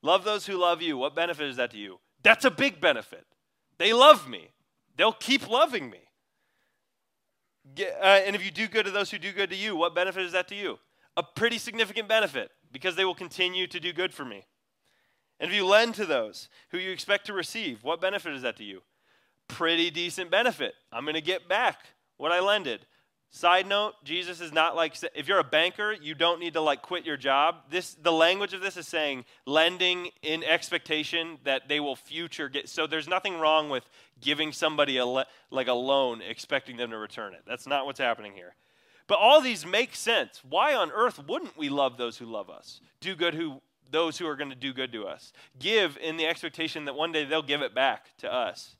Love 0.02 0.24
those 0.24 0.46
who 0.46 0.58
love 0.58 0.82
you. 0.82 0.98
What 0.98 1.16
benefit 1.16 1.48
is 1.48 1.58
that 1.58 1.72
to 1.72 1.78
you? 1.78 2.00
That's 2.22 2.46
a 2.46 2.52
big 2.52 2.80
benefit. 2.80 3.26
They 3.78 3.94
love 3.94 4.28
me, 4.28 4.50
they'll 4.96 5.14
keep 5.14 5.48
loving 5.50 5.90
me. 5.90 6.00
Get, 7.76 7.98
uh, 8.02 8.22
and 8.26 8.36
if 8.36 8.44
you 8.44 8.52
do 8.52 8.68
good 8.68 8.86
to 8.86 8.92
those 8.92 9.12
who 9.12 9.18
do 9.18 9.32
good 9.32 9.50
to 9.50 9.56
you, 9.56 9.76
what 9.76 9.96
benefit 9.96 10.24
is 10.24 10.32
that 10.32 10.48
to 10.50 10.56
you? 10.56 10.80
A 11.16 11.24
pretty 11.24 11.58
significant 11.58 12.08
benefit 12.08 12.52
because 12.72 12.96
they 12.96 13.06
will 13.06 13.16
continue 13.16 13.68
to 13.68 13.80
do 13.80 13.94
good 13.94 14.14
for 14.14 14.26
me. 14.26 14.46
And 15.40 15.50
if 15.50 15.56
you 15.56 15.66
lend 15.66 15.96
to 15.96 16.06
those 16.06 16.50
who 16.70 16.78
you 16.78 16.92
expect 16.92 17.26
to 17.28 17.34
receive, 17.34 17.84
what 17.84 18.02
benefit 18.02 18.34
is 18.34 18.42
that 18.42 18.58
to 18.58 18.64
you? 18.64 18.82
Pretty 19.48 19.90
decent 19.90 20.32
benefit. 20.32 20.74
I'm 20.92 21.04
going 21.04 21.16
to 21.16 21.22
get 21.22 21.48
back 21.48 21.80
what 22.18 22.32
I 22.32 22.40
lended. 22.40 22.86
Side 23.30 23.68
note, 23.68 23.94
Jesus 24.04 24.40
is 24.40 24.54
not 24.54 24.76
like 24.76 24.96
if 25.14 25.28
you're 25.28 25.40
a 25.40 25.44
banker, 25.44 25.94
you 25.94 26.16
don't 26.16 26.40
need 26.40 26.54
to 26.54 26.62
like 26.62 26.82
quit 26.82 27.06
your 27.06 27.18
job. 27.18 27.56
This 27.70 27.94
the 27.94 28.12
language 28.12 28.54
of 28.54 28.62
this 28.62 28.78
is 28.78 28.88
saying 28.88 29.26
lending 29.46 30.10
in 30.22 30.44
expectation 30.44 31.38
that 31.44 31.68
they 31.68 31.80
will 31.80 31.96
future 31.96 32.48
get 32.48 32.70
so 32.70 32.88
there's 32.88 33.08
nothing 33.08 33.38
wrong 33.38 33.70
with 33.70 33.88
giving 34.22 34.54
somebody 34.54 34.98
a 34.98 35.06
le, 35.06 35.26
like 35.52 35.68
a 35.68 35.74
loan 35.74 36.22
expecting 36.22 36.78
them 36.78 36.92
to 36.92 36.98
return 36.98 37.34
it. 37.34 37.44
That's 37.46 37.68
not 37.68 37.86
what's 37.86 38.00
happening 38.00 38.34
here. 38.34 38.56
But 39.08 39.20
all 39.20 39.42
these 39.42 39.66
make 39.66 39.96
sense. 39.96 40.42
Why 40.48 40.74
on 40.74 40.92
earth 40.92 41.20
wouldn't 41.28 41.58
we 41.58 41.70
love 41.70 41.98
those 41.98 42.18
who 42.18 42.26
love 42.26 42.50
us? 42.50 42.82
Do 43.02 43.16
good 43.16 43.34
who 43.34 43.62
those 43.92 44.18
who 44.18 44.28
are 44.28 44.36
going 44.36 44.50
to 44.50 44.56
do 44.56 44.74
good 44.74 44.92
to 44.94 45.06
us. 45.06 45.32
Give 45.60 45.98
in 45.98 46.18
the 46.18 46.26
expectation 46.26 46.86
that 46.86 46.96
one 46.96 47.12
day 47.12 47.26
they'll 47.26 47.42
give 47.42 47.62
it 47.62 47.76
back 47.76 48.18
to 48.18 48.34
us. 48.34 48.76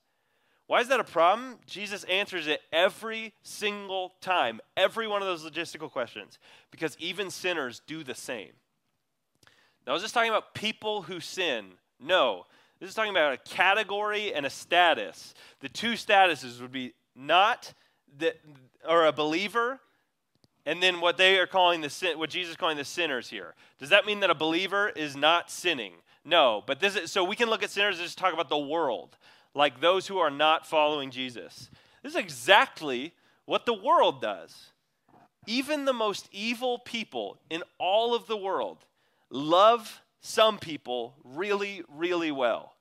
Why 0.68 0.82
is 0.82 0.90
that 0.90 1.00
a 1.00 1.06
problem? 1.06 1.58
Jesus 1.66 2.04
answers 2.06 2.46
it 2.48 2.62
every 2.72 3.34
single 3.42 4.14
time, 4.22 4.60
every 4.76 5.08
one 5.08 5.22
of 5.22 5.28
those 5.28 5.50
logistical 5.50 5.90
questions, 5.90 6.38
because 6.72 6.96
even 7.00 7.32
sinners 7.32 7.82
do 7.88 8.04
the 8.04 8.16
same. 8.16 8.52
Now, 9.86 9.96
is 9.96 10.02
this 10.02 10.12
talking 10.12 10.30
about 10.30 10.54
people 10.54 11.04
who 11.04 11.22
sin? 11.22 11.72
No. 12.00 12.46
This 12.80 12.90
is 12.90 12.96
talking 12.96 13.12
about 13.12 13.34
a 13.34 13.38
category 13.38 14.34
and 14.34 14.46
a 14.46 14.50
status. 14.50 15.34
The 15.62 15.70
two 15.70 15.94
statuses 15.94 16.62
would 16.62 16.74
be 16.74 16.94
not 17.16 17.74
that, 18.20 18.40
or 18.88 19.06
a 19.06 19.14
believer 19.14 19.80
and 20.66 20.84
then 20.84 21.00
what 21.00 21.16
they 21.16 21.40
are 21.40 21.48
calling 21.48 21.80
the 21.80 21.90
sin, 21.90 22.20
what 22.20 22.30
Jesus 22.30 22.52
is 22.52 22.58
calling 22.58 22.76
the 22.76 22.84
sinners 22.84 23.30
here. 23.30 23.56
Does 23.80 23.90
that 23.90 24.06
mean 24.06 24.20
that 24.20 24.30
a 24.30 24.36
believer 24.36 24.90
is 24.90 25.16
not 25.16 25.50
sinning? 25.50 25.94
No, 26.26 26.62
but 26.68 26.82
this 26.82 26.98
is 26.98 27.10
so 27.10 27.24
we 27.24 27.38
can 27.38 27.50
look 27.50 27.64
at 27.64 27.70
sinners 27.70 27.98
and 27.98 28.06
just 28.06 28.18
talk 28.18 28.34
about 28.34 28.50
the 28.50 28.58
world, 28.58 29.18
like 29.58 29.82
those 29.82 30.06
who 30.06 30.20
are 30.20 30.30
not 30.30 30.68
following 30.68 31.10
Jesus. 31.10 31.72
This 32.04 32.14
is 32.14 32.20
exactly 32.20 33.14
what 33.46 33.66
the 33.66 33.74
world 33.74 34.22
does. 34.22 34.72
Even 35.48 35.86
the 35.86 35.94
most 35.94 36.30
evil 36.32 36.78
people 36.78 37.40
in 37.50 37.64
all 37.80 38.14
of 38.14 38.28
the 38.28 38.38
world 38.38 38.86
love 39.32 40.02
some 40.22 40.60
people 40.60 41.16
really, 41.24 41.84
really 41.90 42.32
well. 42.32 42.76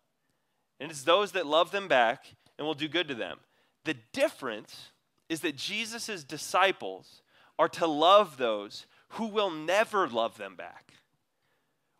And 0.79 0.91
it's 0.91 1.05
those 1.05 1.33
that 1.33 1.47
love 1.47 1.71
them 1.71 1.89
back 1.89 2.27
and 2.59 2.67
will 2.67 2.75
do 2.75 2.89
good 2.89 3.09
to 3.09 3.15
them. 3.15 3.39
The 3.85 3.97
difference 4.13 4.91
is 5.31 5.41
that 5.41 5.57
Jesus' 5.57 6.25
disciples 6.25 7.23
are 7.59 7.71
to 7.71 7.87
love 7.87 8.37
those 8.37 8.85
who 9.11 9.27
will 9.27 9.51
never 9.51 10.07
love 10.07 10.37
them 10.37 10.57
back. 10.57 10.93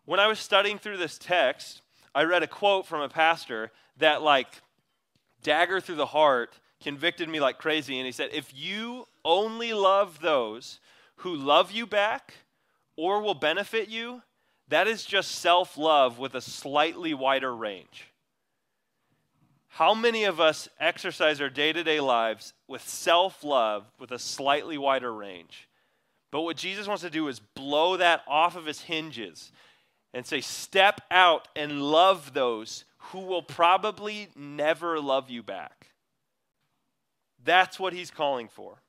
When 0.05 0.19
I 0.19 0.27
was 0.27 0.37
studying 0.37 0.77
through 0.77 0.97
this 0.97 1.17
text, 1.17 1.81
I 2.13 2.23
read 2.23 2.43
a 2.43 2.47
quote 2.47 2.85
from 2.85 3.01
a 3.01 3.09
pastor 3.09 3.71
that, 3.97 4.21
like, 4.21 4.61
dagger 5.43 5.79
through 5.79 5.95
the 5.95 6.07
heart, 6.07 6.59
convicted 6.81 7.29
me 7.29 7.39
like 7.39 7.57
crazy. 7.57 7.97
And 7.97 8.05
he 8.05 8.11
said, 8.11 8.29
If 8.33 8.51
you 8.55 9.07
only 9.25 9.73
love 9.73 10.21
those 10.21 10.79
who 11.17 11.35
love 11.35 11.71
you 11.71 11.85
back 11.85 12.33
or 12.95 13.21
will 13.21 13.33
benefit 13.33 13.89
you, 13.89 14.21
that 14.69 14.87
is 14.87 15.05
just 15.05 15.31
self 15.31 15.77
love 15.77 16.19
with 16.19 16.35
a 16.35 16.41
slightly 16.41 17.13
wider 17.13 17.55
range. 17.55 18.11
How 19.69 19.93
many 19.93 20.23
of 20.23 20.39
us 20.39 20.67
exercise 20.79 21.39
our 21.39 21.49
day 21.49 21.71
to 21.71 21.83
day 21.83 21.99
lives 21.99 22.53
with 22.67 22.87
self 22.87 23.43
love 23.43 23.85
with 23.99 24.11
a 24.11 24.19
slightly 24.19 24.77
wider 24.77 25.13
range? 25.13 25.67
But 26.31 26.41
what 26.41 26.57
Jesus 26.57 26.87
wants 26.87 27.03
to 27.03 27.09
do 27.09 27.27
is 27.27 27.39
blow 27.39 27.97
that 27.97 28.21
off 28.27 28.55
of 28.55 28.65
his 28.65 28.81
hinges 28.81 29.51
and 30.13 30.25
say, 30.25 30.41
step 30.41 31.01
out 31.11 31.47
and 31.55 31.81
love 31.81 32.33
those 32.33 32.85
who 33.11 33.19
will 33.19 33.43
probably 33.43 34.29
never 34.35 34.99
love 34.99 35.29
you 35.29 35.43
back. 35.43 35.87
That's 37.43 37.79
what 37.79 37.93
he's 37.93 38.11
calling 38.11 38.49
for. 38.49 38.81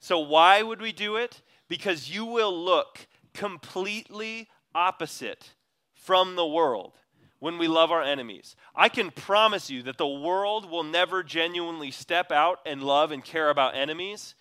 So, 0.00 0.18
why 0.18 0.62
would 0.62 0.80
we 0.80 0.92
do 0.92 1.16
it? 1.16 1.42
Because 1.68 2.10
you 2.10 2.24
will 2.24 2.56
look 2.56 3.06
completely 3.34 4.48
opposite 4.74 5.50
from 5.94 6.36
the 6.36 6.46
world 6.46 6.92
when 7.38 7.58
we 7.58 7.68
love 7.68 7.90
our 7.90 8.02
enemies. 8.02 8.56
I 8.74 8.88
can 8.88 9.10
promise 9.10 9.70
you 9.70 9.82
that 9.82 9.98
the 9.98 10.06
world 10.06 10.70
will 10.70 10.84
never 10.84 11.22
genuinely 11.22 11.90
step 11.90 12.32
out 12.32 12.60
and 12.66 12.82
love 12.82 13.12
and 13.12 13.24
care 13.24 13.50
about 13.50 13.76
enemies 13.76 14.34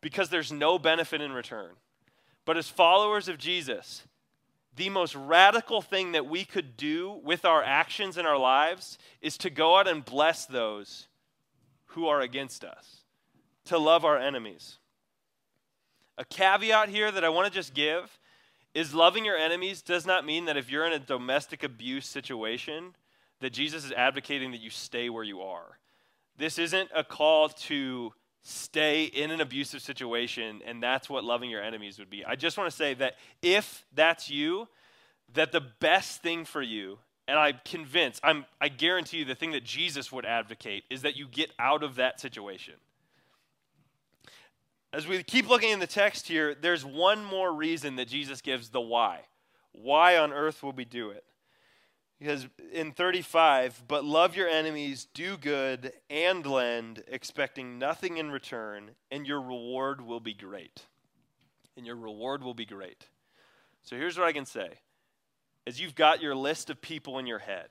because 0.00 0.30
there's 0.30 0.52
no 0.52 0.78
benefit 0.78 1.20
in 1.20 1.32
return. 1.32 1.72
But 2.44 2.56
as 2.56 2.68
followers 2.68 3.28
of 3.28 3.38
Jesus, 3.38 4.04
the 4.76 4.90
most 4.90 5.14
radical 5.14 5.82
thing 5.82 6.12
that 6.12 6.26
we 6.26 6.44
could 6.44 6.76
do 6.76 7.20
with 7.24 7.44
our 7.44 7.62
actions 7.62 8.16
in 8.16 8.26
our 8.26 8.38
lives 8.38 8.98
is 9.20 9.36
to 9.38 9.50
go 9.50 9.76
out 9.76 9.88
and 9.88 10.04
bless 10.04 10.46
those 10.46 11.08
who 11.86 12.06
are 12.06 12.20
against 12.20 12.64
us, 12.64 13.04
to 13.64 13.78
love 13.78 14.04
our 14.04 14.18
enemies. 14.18 14.78
A 16.16 16.24
caveat 16.24 16.88
here 16.88 17.10
that 17.10 17.24
I 17.24 17.28
want 17.28 17.46
to 17.46 17.52
just 17.52 17.74
give 17.74 18.18
is 18.74 18.94
loving 18.94 19.24
your 19.24 19.36
enemies 19.36 19.82
does 19.82 20.06
not 20.06 20.26
mean 20.26 20.44
that 20.44 20.56
if 20.56 20.70
you're 20.70 20.86
in 20.86 20.92
a 20.92 20.98
domestic 20.98 21.62
abuse 21.62 22.06
situation, 22.06 22.94
that 23.40 23.52
Jesus 23.52 23.84
is 23.84 23.92
advocating 23.92 24.50
that 24.52 24.60
you 24.60 24.70
stay 24.70 25.08
where 25.08 25.24
you 25.24 25.40
are. 25.40 25.78
This 26.36 26.58
isn't 26.58 26.90
a 26.94 27.02
call 27.02 27.48
to 27.48 28.12
stay 28.48 29.04
in 29.04 29.30
an 29.30 29.40
abusive 29.40 29.82
situation, 29.82 30.60
and 30.64 30.82
that's 30.82 31.10
what 31.10 31.22
loving 31.22 31.50
your 31.50 31.62
enemies 31.62 31.98
would 31.98 32.08
be. 32.08 32.24
I 32.24 32.34
just 32.34 32.56
want 32.56 32.70
to 32.70 32.76
say 32.76 32.94
that 32.94 33.14
if 33.42 33.84
that's 33.94 34.30
you, 34.30 34.68
that 35.34 35.52
the 35.52 35.60
best 35.60 36.22
thing 36.22 36.44
for 36.44 36.62
you, 36.62 36.98
and 37.26 37.38
I'm 37.38 37.60
convinced, 37.64 38.20
I'm, 38.24 38.46
I 38.60 38.68
guarantee 38.68 39.18
you 39.18 39.24
the 39.26 39.34
thing 39.34 39.52
that 39.52 39.64
Jesus 39.64 40.10
would 40.10 40.24
advocate 40.24 40.84
is 40.88 41.02
that 41.02 41.16
you 41.16 41.26
get 41.26 41.50
out 41.58 41.82
of 41.82 41.96
that 41.96 42.20
situation. 42.20 42.74
As 44.94 45.06
we 45.06 45.22
keep 45.22 45.46
looking 45.46 45.70
in 45.70 45.80
the 45.80 45.86
text 45.86 46.26
here, 46.26 46.54
there's 46.54 46.84
one 46.84 47.22
more 47.22 47.52
reason 47.52 47.96
that 47.96 48.08
Jesus 48.08 48.40
gives 48.40 48.70
the 48.70 48.80
why. 48.80 49.20
Why 49.72 50.16
on 50.16 50.32
earth 50.32 50.62
will 50.62 50.72
we 50.72 50.86
do 50.86 51.10
it? 51.10 51.24
Because 52.18 52.48
in 52.72 52.92
35, 52.92 53.84
but 53.86 54.04
love 54.04 54.34
your 54.34 54.48
enemies, 54.48 55.06
do 55.14 55.36
good, 55.36 55.92
and 56.10 56.44
lend, 56.44 57.04
expecting 57.06 57.78
nothing 57.78 58.16
in 58.16 58.30
return, 58.30 58.90
and 59.10 59.26
your 59.26 59.40
reward 59.40 60.00
will 60.00 60.18
be 60.18 60.34
great. 60.34 60.82
And 61.76 61.86
your 61.86 61.94
reward 61.94 62.42
will 62.42 62.54
be 62.54 62.66
great. 62.66 63.06
So 63.82 63.96
here's 63.96 64.18
what 64.18 64.26
I 64.26 64.32
can 64.32 64.46
say. 64.46 64.80
As 65.66 65.80
you've 65.80 65.94
got 65.94 66.20
your 66.20 66.34
list 66.34 66.70
of 66.70 66.80
people 66.80 67.18
in 67.18 67.26
your 67.26 67.38
head 67.38 67.68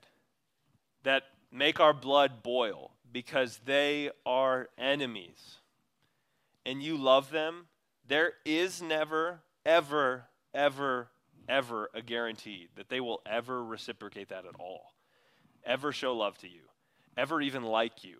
that 1.02 1.24
make 1.52 1.78
our 1.78 1.92
blood 1.92 2.42
boil 2.42 2.92
because 3.12 3.60
they 3.64 4.10
are 4.24 4.68
enemies 4.78 5.56
and 6.64 6.82
you 6.82 6.96
love 6.96 7.30
them, 7.30 7.66
there 8.06 8.32
is 8.44 8.80
never, 8.80 9.40
ever, 9.66 10.24
ever, 10.54 11.08
ever 11.48 11.90
a 11.94 12.02
guarantee 12.02 12.68
that 12.76 12.88
they 12.88 13.00
will 13.00 13.20
ever 13.26 13.64
reciprocate 13.64 14.28
that 14.28 14.44
at 14.44 14.54
all, 14.58 14.92
ever 15.64 15.92
show 15.92 16.14
love 16.14 16.38
to 16.38 16.48
you, 16.48 16.62
ever 17.16 17.40
even 17.40 17.62
like 17.62 18.04
you. 18.04 18.18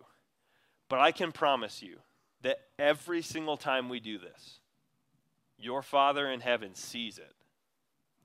But 0.89 0.99
I 0.99 1.11
can 1.11 1.31
promise 1.31 1.81
you 1.81 1.97
that 2.41 2.59
every 2.77 3.21
single 3.21 3.57
time 3.57 3.89
we 3.89 3.99
do 3.99 4.17
this, 4.17 4.59
your 5.57 5.81
Father 5.81 6.29
in 6.31 6.39
heaven 6.39 6.73
sees 6.73 7.17
it. 7.17 7.35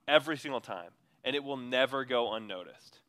Every 0.06 0.36
single 0.36 0.60
time. 0.60 0.90
And 1.24 1.34
it 1.34 1.42
will 1.42 1.56
never 1.56 2.04
go 2.04 2.32
unnoticed. 2.32 3.00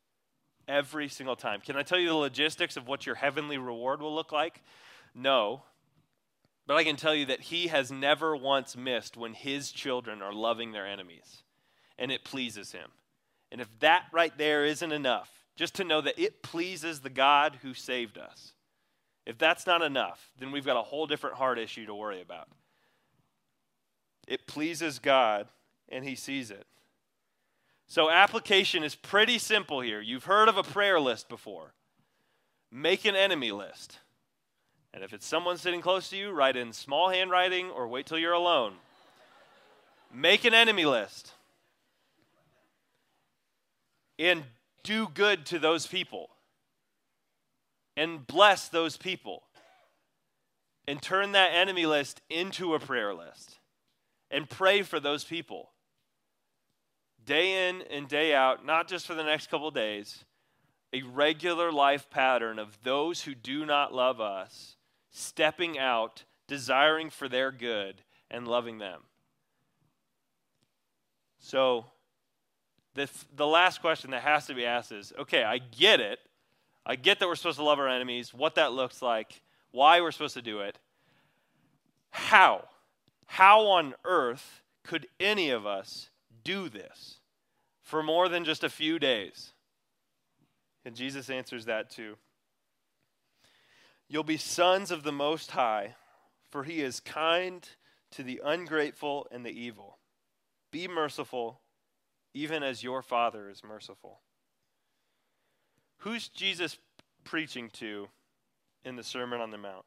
Every 0.68 1.10
single 1.10 1.36
time. 1.36 1.62
Can 1.62 1.76
I 1.76 1.84
tell 1.84 2.00
you 2.00 2.08
the 2.08 2.16
logistics 2.16 2.76
of 2.76 2.88
what 2.88 3.06
your 3.06 3.16
heavenly 3.16 3.58
reward 3.58 4.02
will 4.02 4.16
look 4.16 4.32
like? 4.32 4.64
No, 5.14 5.64
but 6.68 6.76
I 6.76 6.84
can 6.84 6.96
tell 6.96 7.14
you 7.14 7.28
that 7.28 7.42
he 7.42 7.68
has 7.68 7.92
never 7.92 8.36
once 8.36 8.76
missed 8.76 9.16
when 9.16 9.34
his 9.34 9.72
children 9.72 10.22
are 10.22 10.34
loving 10.34 10.72
their 10.72 10.88
enemies, 10.88 11.44
and 11.98 12.12
it 12.12 12.24
pleases 12.24 12.72
him. 12.72 12.90
And 13.52 13.62
if 13.62 13.68
that 13.80 14.06
right 14.12 14.36
there 14.38 14.66
isn't 14.66 14.92
enough, 14.92 15.30
just 15.56 15.76
to 15.76 15.84
know 15.84 16.02
that 16.02 16.20
it 16.20 16.44
pleases 16.44 17.00
the 17.00 17.10
God 17.10 17.60
who 17.62 17.74
saved 17.74 18.18
us, 18.18 18.54
if 19.26 19.38
that's 19.38 19.66
not 19.66 19.82
enough, 19.82 20.30
then 20.40 20.52
we've 20.52 20.66
got 20.66 20.78
a 20.78 20.84
whole 20.84 21.08
different 21.08 21.38
heart 21.38 21.58
issue 21.58 21.86
to 21.86 21.96
worry 21.96 22.22
about. 22.22 22.48
It 24.28 24.48
pleases 24.48 25.00
God, 25.00 25.48
and 25.90 26.04
he 26.04 26.16
sees 26.16 26.52
it. 26.52 26.66
So, 27.88 28.10
application 28.10 28.84
is 28.84 28.96
pretty 28.96 29.38
simple 29.38 29.82
here. 29.82 30.02
You've 30.02 30.24
heard 30.24 30.50
of 30.50 30.58
a 30.58 30.64
prayer 30.64 31.00
list 31.00 31.30
before. 31.30 31.74
Make 32.72 33.06
an 33.06 33.16
enemy 33.16 33.52
list. 33.52 34.00
And 34.94 35.04
if 35.04 35.14
it's 35.14 35.26
someone 35.26 35.58
sitting 35.58 35.82
close 35.82 36.10
to 36.10 36.18
you, 36.18 36.32
write 36.32 36.56
in 36.56 36.74
small 36.74 37.10
handwriting 37.10 37.70
or 37.70 37.88
wait 37.88 38.06
till 38.06 38.18
you're 38.18 38.34
alone. 38.34 38.74
Make 40.12 40.46
an 40.46 40.54
enemy 40.54 40.86
list. 40.86 41.34
And 44.18 44.44
do 44.84 45.08
good 45.08 45.46
to 45.48 45.60
those 45.60 45.88
people. 45.88 46.30
And 47.98 48.26
bless 48.26 48.68
those 48.68 48.98
people. 48.98 49.44
And 50.88 51.02
turn 51.02 51.32
that 51.32 51.52
enemy 51.54 51.86
list 51.86 52.22
into 52.30 52.76
a 52.76 52.80
prayer 52.80 53.14
list. 53.14 53.60
And 54.32 54.50
pray 54.50 54.82
for 54.82 55.00
those 55.00 55.24
people 55.24 55.72
day 57.26 57.70
in 57.70 57.82
and 57.84 58.08
day 58.08 58.34
out, 58.34 58.66
not 58.66 58.88
just 58.88 59.08
for 59.08 59.16
the 59.16 59.24
next 59.24 59.50
couple 59.50 59.72
days, 59.72 60.24
a 60.94 61.02
regular 61.02 61.72
life 61.72 62.10
pattern 62.10 62.60
of 62.60 62.78
those 62.84 63.24
who 63.24 63.34
do 63.34 63.66
not 63.66 63.94
love 63.94 64.22
us 64.22 64.76
stepping 65.12 65.80
out, 65.80 66.26
desiring 66.48 67.10
for 67.10 67.30
their 67.30 67.52
good, 67.52 68.02
and 68.30 68.48
loving 68.48 68.80
them. 68.80 69.02
So, 71.40 71.86
the, 72.96 73.10
the 73.36 73.46
last 73.46 73.82
question 73.82 74.12
that 74.12 74.24
has 74.24 74.48
to 74.48 74.56
be 74.56 74.66
asked 74.66 74.92
is 74.92 75.14
okay, 75.20 75.44
I 75.44 75.60
get 75.60 76.00
it. 76.00 76.20
I 76.86 76.96
get 76.96 77.20
that 77.20 77.28
we're 77.28 77.36
supposed 77.36 77.58
to 77.58 77.64
love 77.64 77.80
our 77.80 77.90
enemies, 77.90 78.34
what 78.34 78.56
that 78.56 78.74
looks 78.74 79.02
like, 79.02 79.42
why 79.72 80.02
we're 80.02 80.12
supposed 80.12 80.36
to 80.36 80.42
do 80.42 80.60
it. 80.62 80.78
How? 82.12 82.66
How 83.26 83.68
on 83.68 83.96
earth 84.06 84.62
could 84.84 85.08
any 85.20 85.50
of 85.50 85.66
us 85.66 86.10
do 86.44 86.70
this 86.70 87.18
for 87.82 88.04
more 88.04 88.30
than 88.30 88.46
just 88.46 88.64
a 88.64 88.70
few 88.70 89.00
days? 89.00 89.52
And 90.86 90.96
Jesus 90.96 91.30
answers 91.30 91.66
that 91.66 91.90
too. 91.90 92.16
You'll 94.08 94.24
be 94.24 94.38
sons 94.38 94.92
of 94.92 95.02
the 95.02 95.12
Most 95.12 95.52
High, 95.52 95.96
for 96.52 96.64
he 96.64 96.82
is 96.82 97.00
kind 97.00 97.68
to 98.12 98.22
the 98.22 98.40
ungrateful 98.46 99.28
and 99.32 99.44
the 99.44 99.50
evil. 99.50 99.98
Be 100.72 100.88
merciful, 100.88 101.62
even 102.36 102.62
as 102.62 102.84
your 102.84 103.02
Father 103.02 103.50
is 103.50 103.64
merciful. 103.64 104.20
Who's 106.00 106.28
Jesus 106.28 106.78
preaching 107.24 107.70
to 107.76 108.10
in 108.84 108.98
the 108.98 109.04
Sermon 109.04 109.40
on 109.40 109.52
the 109.52 109.58
Mount? 109.58 109.86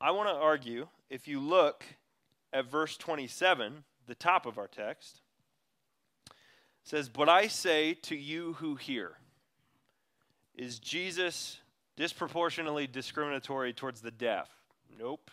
I 0.00 0.10
want 0.12 0.30
to 0.30 0.34
argue, 0.34 0.88
if 1.10 1.28
you 1.28 1.38
look 1.38 1.84
at 2.54 2.68
verse 2.68 2.96
27, 2.96 3.84
the 4.06 4.14
top 4.14 4.46
of 4.46 4.58
our 4.58 4.66
text, 4.66 5.20
says, 6.82 7.10
But 7.10 7.28
I 7.28 7.48
say 7.48 7.92
to 7.94 8.16
you 8.16 8.54
who 8.54 8.74
hear, 8.76 9.18
is 10.54 10.78
Jesus 10.78 11.58
disproportionately 11.96 12.86
discriminatory 12.86 13.74
towards 13.74 14.00
the 14.00 14.10
deaf? 14.10 14.48
Nope. 14.98 15.30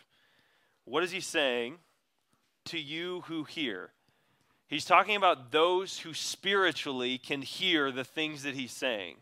What 0.84 1.02
is 1.02 1.10
he 1.10 1.20
saying 1.20 1.78
to 2.66 2.78
you 2.78 3.22
who 3.26 3.44
hear? 3.44 3.92
He's 4.70 4.84
talking 4.84 5.16
about 5.16 5.50
those 5.50 5.98
who 5.98 6.14
spiritually 6.14 7.18
can 7.18 7.42
hear 7.42 7.90
the 7.90 8.04
things 8.04 8.44
that 8.44 8.54
he's 8.54 8.70
saying. 8.70 9.16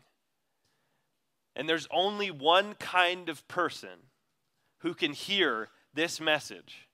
And 1.55 1.67
there's 1.67 1.87
only 1.89 2.29
one 2.29 2.75
kind 2.75 3.29
of 3.29 3.45
person 3.47 3.89
who 4.77 4.93
can 4.93 5.11
hear 5.11 5.69
this 5.95 6.21
message 6.21 6.87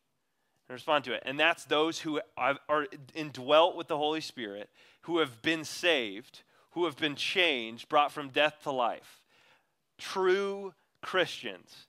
and 0.70 0.74
respond 0.74 1.04
to 1.04 1.14
it. 1.14 1.24
And 1.26 1.38
that's 1.38 1.66
those 1.66 2.00
who 2.00 2.22
are 2.38 2.88
indwelt 3.14 3.76
with 3.76 3.90
the 3.90 3.98
Holy 3.98 4.22
Spirit, 4.22 4.70
who 5.02 5.20
have 5.20 5.42
been 5.42 5.66
saved, 5.66 6.44
who 6.72 6.86
have 6.86 6.96
been 6.96 7.18
changed, 7.18 7.90
brought 7.90 8.14
from 8.14 8.30
death 8.30 8.64
to 8.64 8.72
life. 8.72 9.22
True 9.98 10.74
Christians, 11.02 11.88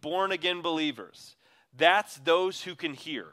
born 0.00 0.30
again 0.30 0.62
believers. 0.62 1.34
That's 1.76 2.16
those 2.18 2.62
who 2.62 2.76
can 2.76 2.94
hear. 2.94 3.26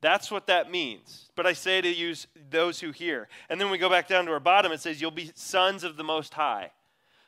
That's 0.00 0.30
what 0.30 0.46
that 0.46 0.70
means. 0.70 1.30
But 1.34 1.46
I 1.46 1.52
say 1.52 1.80
to 1.80 1.88
use 1.88 2.26
those 2.50 2.80
who 2.80 2.92
hear. 2.92 3.28
And 3.48 3.60
then 3.60 3.70
we 3.70 3.78
go 3.78 3.90
back 3.90 4.06
down 4.06 4.26
to 4.26 4.32
our 4.32 4.40
bottom, 4.40 4.72
it 4.72 4.80
says, 4.80 5.00
You'll 5.00 5.10
be 5.10 5.32
sons 5.34 5.84
of 5.84 5.96
the 5.96 6.04
Most 6.04 6.34
High. 6.34 6.70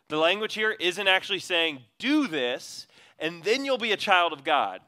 The 0.09 0.17
language 0.17 0.55
here 0.55 0.73
isn't 0.73 1.09
actually 1.09 1.39
saying, 1.41 1.81
Do 1.99 2.27
this, 2.27 2.87
and 3.19 3.43
then 3.43 3.65
you'll 3.65 3.79
be 3.79 3.93
a 3.93 3.97
child 3.97 4.33
of 4.33 4.45
God. 4.45 4.81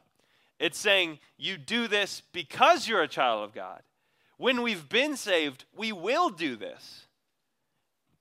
It's 0.58 0.78
saying 0.78 1.18
you 1.36 1.56
do 1.56 1.88
this 1.88 2.22
because 2.32 2.86
you're 2.86 3.02
a 3.02 3.08
child 3.08 3.44
of 3.44 3.52
God. 3.52 3.82
When 4.36 4.62
we've 4.62 4.88
been 4.88 5.16
saved, 5.16 5.64
we 5.76 5.92
will 5.92 6.30
do 6.30 6.56
this. 6.56 7.06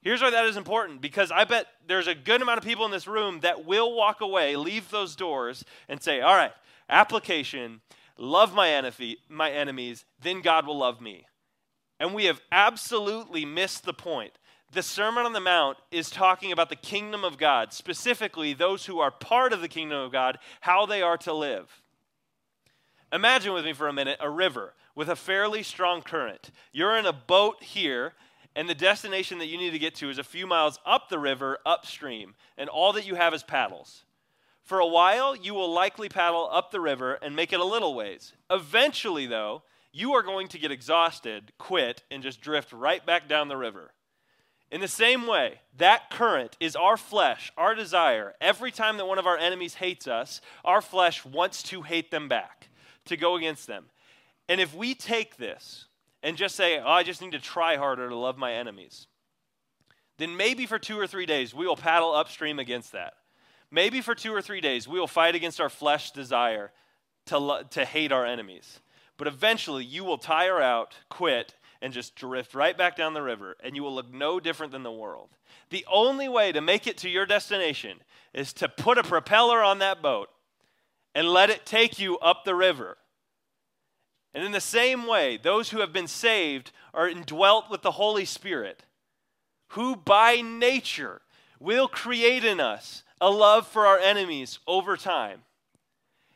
Here's 0.01 0.21
why 0.21 0.31
that 0.31 0.45
is 0.45 0.57
important 0.57 1.01
because 1.01 1.31
I 1.31 1.43
bet 1.43 1.67
there's 1.87 2.07
a 2.07 2.15
good 2.15 2.41
amount 2.41 2.57
of 2.57 2.63
people 2.63 2.85
in 2.85 2.91
this 2.91 3.07
room 3.07 3.41
that 3.41 3.65
will 3.65 3.95
walk 3.95 4.21
away, 4.21 4.55
leave 4.55 4.89
those 4.89 5.15
doors, 5.15 5.63
and 5.87 6.01
say, 6.01 6.21
All 6.21 6.35
right, 6.35 6.51
application, 6.89 7.81
love 8.17 8.53
my, 8.53 8.69
enemy, 8.69 9.17
my 9.29 9.51
enemies, 9.51 10.05
then 10.21 10.41
God 10.41 10.65
will 10.65 10.77
love 10.77 11.01
me. 11.01 11.25
And 11.99 12.13
we 12.13 12.25
have 12.25 12.41
absolutely 12.51 13.45
missed 13.45 13.83
the 13.85 13.93
point. 13.93 14.33
The 14.71 14.81
Sermon 14.81 15.25
on 15.25 15.33
the 15.33 15.39
Mount 15.39 15.77
is 15.91 16.09
talking 16.09 16.51
about 16.51 16.69
the 16.69 16.75
kingdom 16.75 17.23
of 17.23 17.37
God, 17.37 17.73
specifically 17.73 18.53
those 18.53 18.85
who 18.85 18.99
are 18.99 19.11
part 19.11 19.53
of 19.53 19.61
the 19.61 19.67
kingdom 19.67 19.99
of 19.99 20.11
God, 20.11 20.39
how 20.61 20.85
they 20.85 21.01
are 21.01 21.17
to 21.17 21.33
live. 21.33 21.81
Imagine 23.11 23.53
with 23.53 23.65
me 23.65 23.73
for 23.73 23.87
a 23.87 23.93
minute 23.93 24.17
a 24.21 24.29
river 24.29 24.73
with 24.95 25.09
a 25.09 25.15
fairly 25.15 25.63
strong 25.63 26.01
current. 26.01 26.51
You're 26.71 26.97
in 26.97 27.05
a 27.05 27.13
boat 27.13 27.61
here, 27.61 28.13
and 28.55 28.69
the 28.69 28.75
destination 28.75 29.39
that 29.39 29.47
you 29.47 29.57
need 29.57 29.71
to 29.71 29.79
get 29.79 29.95
to 29.95 30.09
is 30.09 30.17
a 30.17 30.23
few 30.23 30.47
miles 30.47 30.79
up 30.85 31.09
the 31.09 31.19
river, 31.19 31.57
upstream, 31.65 32.35
and 32.57 32.69
all 32.69 32.93
that 32.93 33.05
you 33.05 33.15
have 33.15 33.33
is 33.33 33.43
paddles. 33.43 34.03
For 34.63 34.79
a 34.79 34.87
while, 34.87 35.35
you 35.35 35.53
will 35.53 35.71
likely 35.71 36.07
paddle 36.09 36.47
up 36.51 36.71
the 36.71 36.79
river 36.79 37.13
and 37.21 37.35
make 37.35 37.51
it 37.51 37.59
a 37.59 37.65
little 37.65 37.93
ways. 37.93 38.33
Eventually, 38.49 39.25
though, 39.25 39.63
you 39.91 40.13
are 40.13 40.23
going 40.23 40.47
to 40.49 40.59
get 40.59 40.71
exhausted, 40.71 41.51
quit, 41.57 42.03
and 42.09 42.23
just 42.23 42.41
drift 42.41 42.71
right 42.71 43.05
back 43.05 43.27
down 43.27 43.47
the 43.47 43.57
river. 43.57 43.93
In 44.71 44.79
the 44.79 44.87
same 44.87 45.27
way, 45.27 45.59
that 45.77 46.09
current 46.09 46.55
is 46.61 46.77
our 46.77 46.95
flesh, 46.95 47.51
our 47.57 47.75
desire. 47.75 48.35
Every 48.39 48.71
time 48.71 48.95
that 48.97 49.05
one 49.05 49.19
of 49.19 49.27
our 49.27 49.37
enemies 49.37 49.75
hates 49.75 50.07
us, 50.07 50.39
our 50.63 50.81
flesh 50.81 51.25
wants 51.25 51.61
to 51.63 51.81
hate 51.81 52.09
them 52.09 52.29
back 52.29 52.69
to 53.05 53.17
go 53.17 53.35
against 53.35 53.67
them. 53.67 53.85
And 54.47 54.61
if 54.61 54.73
we 54.73 54.95
take 54.95 55.35
this 55.35 55.87
and 56.23 56.37
just 56.37 56.55
say, 56.55 56.79
oh, 56.79 56.87
I 56.87 57.03
just 57.03 57.21
need 57.21 57.33
to 57.33 57.39
try 57.39 57.75
harder 57.75 58.07
to 58.07 58.15
love 58.15 58.37
my 58.37 58.53
enemies, 58.53 59.07
then 60.17 60.37
maybe 60.37 60.65
for 60.65 60.79
two 60.79 60.97
or 60.97 61.07
three 61.07 61.25
days 61.25 61.53
we 61.53 61.67
will 61.67 61.75
paddle 61.75 62.13
upstream 62.13 62.59
against 62.59 62.93
that. 62.93 63.15
Maybe 63.71 64.01
for 64.01 64.13
two 64.13 64.33
or 64.33 64.41
three 64.41 64.61
days 64.61 64.87
we 64.87 64.99
will 64.99 65.07
fight 65.07 65.35
against 65.35 65.61
our 65.61 65.69
flesh 65.69 66.11
desire 66.11 66.71
to, 67.27 67.37
lo- 67.37 67.63
to 67.71 67.85
hate 67.85 68.11
our 68.11 68.25
enemies. 68.25 68.79
But 69.17 69.27
eventually 69.27 69.85
you 69.85 70.03
will 70.03 70.17
tire 70.17 70.61
out, 70.61 70.95
quit, 71.09 71.55
and 71.81 71.93
just 71.93 72.15
drift 72.15 72.53
right 72.53 72.77
back 72.77 72.95
down 72.95 73.13
the 73.13 73.21
river, 73.21 73.55
and 73.63 73.75
you 73.75 73.83
will 73.83 73.95
look 73.95 74.13
no 74.13 74.39
different 74.39 74.71
than 74.71 74.83
the 74.83 74.91
world. 74.91 75.29
The 75.69 75.85
only 75.91 76.29
way 76.29 76.51
to 76.51 76.61
make 76.61 76.85
it 76.85 76.97
to 76.97 77.09
your 77.09 77.25
destination 77.25 77.99
is 78.33 78.53
to 78.53 78.69
put 78.69 78.97
a 78.97 79.03
propeller 79.03 79.63
on 79.63 79.79
that 79.79 80.01
boat 80.01 80.29
and 81.15 81.27
let 81.27 81.49
it 81.49 81.65
take 81.65 81.97
you 81.99 82.17
up 82.19 82.45
the 82.45 82.55
river. 82.55 82.97
And 84.33 84.43
in 84.45 84.51
the 84.51 84.61
same 84.61 85.07
way, 85.07 85.37
those 85.37 85.69
who 85.69 85.79
have 85.79 85.91
been 85.91 86.07
saved 86.07 86.71
are 86.93 87.09
indwelt 87.09 87.69
with 87.69 87.81
the 87.81 87.91
Holy 87.91 88.25
Spirit, 88.25 88.83
who 89.69 89.95
by 89.95 90.41
nature 90.41 91.21
will 91.59 91.87
create 91.87 92.45
in 92.45 92.59
us 92.59 93.03
a 93.21 93.29
love 93.29 93.67
for 93.67 93.85
our 93.85 93.99
enemies 93.99 94.59
over 94.67 94.97
time. 94.97 95.43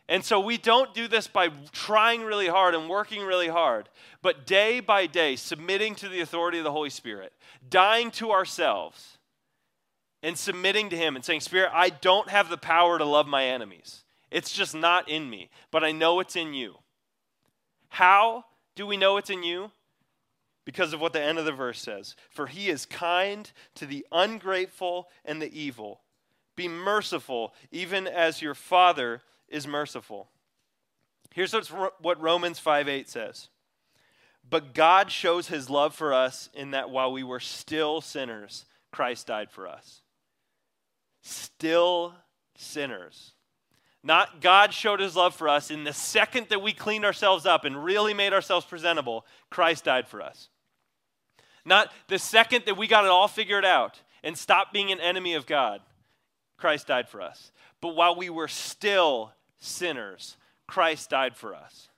And 0.07 0.23
so 0.23 0.39
we 0.39 0.57
don't 0.57 0.93
do 0.93 1.07
this 1.07 1.27
by 1.27 1.49
trying 1.71 2.21
really 2.21 2.47
hard 2.47 2.75
and 2.75 2.87
working 2.87 3.23
really 3.23 3.47
hard, 3.47 3.89
but 4.21 4.45
day 4.45 4.79
by 4.79 5.07
day 5.07 5.35
submitting 5.35 5.95
to 5.95 6.07
the 6.07 6.21
authority 6.21 6.59
of 6.59 6.63
the 6.63 6.71
Holy 6.71 6.91
Spirit, 6.91 7.33
dying 7.67 8.11
to 8.11 8.31
ourselves, 8.31 9.17
and 10.21 10.37
submitting 10.37 10.89
to 10.89 10.95
Him 10.95 11.15
and 11.15 11.25
saying, 11.25 11.41
Spirit, 11.41 11.71
I 11.73 11.89
don't 11.89 12.29
have 12.29 12.49
the 12.49 12.57
power 12.57 12.99
to 12.99 13.05
love 13.05 13.27
my 13.27 13.45
enemies. 13.45 14.03
It's 14.29 14.51
just 14.51 14.75
not 14.75 15.09
in 15.09 15.29
me, 15.29 15.49
but 15.71 15.83
I 15.83 15.91
know 15.91 16.19
it's 16.19 16.35
in 16.35 16.53
you. 16.53 16.75
How 17.89 18.45
do 18.75 18.85
we 18.85 18.97
know 18.97 19.17
it's 19.17 19.29
in 19.29 19.43
you? 19.43 19.71
Because 20.65 20.93
of 20.93 21.01
what 21.01 21.13
the 21.13 21.21
end 21.21 21.37
of 21.37 21.45
the 21.45 21.51
verse 21.51 21.79
says. 21.79 22.15
For 22.29 22.47
he 22.47 22.69
is 22.69 22.85
kind 22.85 23.51
to 23.75 23.85
the 23.85 24.05
ungrateful 24.11 25.07
and 25.23 25.41
the 25.41 25.53
evil. 25.57 26.01
Be 26.55 26.67
merciful, 26.67 27.53
even 27.71 28.07
as 28.07 28.41
your 28.41 28.55
Father 28.55 29.21
is 29.49 29.67
merciful. 29.67 30.29
Here's 31.33 31.53
what 31.53 32.21
Romans 32.21 32.59
5 32.59 32.87
8 32.87 33.09
says. 33.09 33.49
But 34.49 34.73
God 34.73 35.11
shows 35.11 35.47
his 35.47 35.69
love 35.69 35.95
for 35.95 36.13
us 36.13 36.49
in 36.53 36.71
that 36.71 36.89
while 36.89 37.11
we 37.11 37.23
were 37.23 37.39
still 37.39 37.99
sinners, 37.99 38.65
Christ 38.91 39.27
died 39.27 39.51
for 39.51 39.67
us. 39.67 40.01
Still 41.21 42.13
sinners. 42.55 43.33
Not 44.03 44.39
God 44.39 44.71
showed 44.71 44.99
his 44.99 45.15
love 45.15 45.33
for 45.33 45.49
us 45.49 45.71
in 45.71 45.83
the 45.83 45.91
second 45.91 46.49
that 46.49 46.61
we 46.61 46.73
cleaned 46.73 47.05
ourselves 47.05 47.47
up 47.47 47.65
and 47.65 47.83
really 47.83 48.13
made 48.13 48.33
ourselves 48.33 48.65
presentable, 48.65 49.25
Christ 49.49 49.85
died 49.85 50.07
for 50.07 50.21
us. 50.21 50.49
Not 51.65 51.91
the 52.07 52.19
second 52.19 52.65
that 52.67 52.77
we 52.77 52.85
got 52.85 53.05
it 53.05 53.11
all 53.11 53.27
figured 53.27 53.65
out 53.65 53.99
and 54.23 54.37
stopped 54.37 54.71
being 54.71 54.91
an 54.91 54.99
enemy 54.99 55.33
of 55.33 55.47
God, 55.47 55.81
Christ 56.57 56.87
died 56.87 57.09
for 57.09 57.21
us. 57.21 57.51
But 57.81 57.95
while 57.95 58.15
we 58.15 58.29
were 58.29 58.47
still 58.47 59.33
sinners, 59.59 60.37
Christ 60.67 61.09
died 61.09 61.35
for 61.35 61.53
us. 61.53 61.89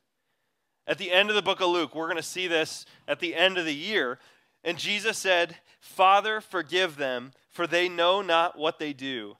At 0.87 0.97
the 0.97 1.11
end 1.11 1.29
of 1.29 1.35
the 1.35 1.41
book 1.41 1.59
of 1.59 1.69
Luke, 1.69 1.93
we're 1.93 2.07
going 2.07 2.17
to 2.17 2.23
see 2.23 2.47
this 2.47 2.85
at 3.07 3.19
the 3.19 3.35
end 3.35 3.57
of 3.57 3.65
the 3.65 3.75
year. 3.75 4.19
And 4.63 4.77
Jesus 4.77 5.17
said, 5.17 5.57
Father, 5.79 6.41
forgive 6.41 6.97
them, 6.97 7.33
for 7.49 7.67
they 7.67 7.89
know 7.89 8.21
not 8.21 8.57
what 8.57 8.79
they 8.79 8.93
do. 8.93 9.37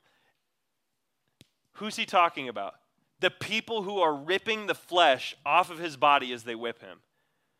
Who's 1.73 1.95
he 1.95 2.05
talking 2.05 2.49
about? 2.49 2.75
The 3.19 3.29
people 3.29 3.83
who 3.83 3.99
are 3.99 4.13
ripping 4.13 4.67
the 4.67 4.75
flesh 4.75 5.35
off 5.45 5.71
of 5.71 5.79
his 5.79 5.97
body 5.97 6.33
as 6.33 6.43
they 6.43 6.55
whip 6.55 6.81
him, 6.81 6.99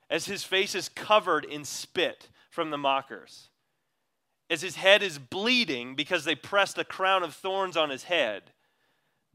as 0.10 0.26
his 0.26 0.44
face 0.44 0.76
is 0.76 0.90
covered 0.90 1.46
in 1.46 1.64
spit 1.64 2.30
from 2.50 2.70
the 2.70 2.78
mockers, 2.78 3.50
as 4.50 4.62
his 4.62 4.78
head 4.78 5.04
is 5.04 5.20
bleeding 5.20 5.96
because 5.96 6.24
they 6.24 6.36
pressed 6.36 6.78
a 6.78 6.84
crown 6.84 7.24
of 7.24 7.34
thorns 7.34 7.76
on 7.76 7.90
his 7.90 8.04
head 8.04 8.52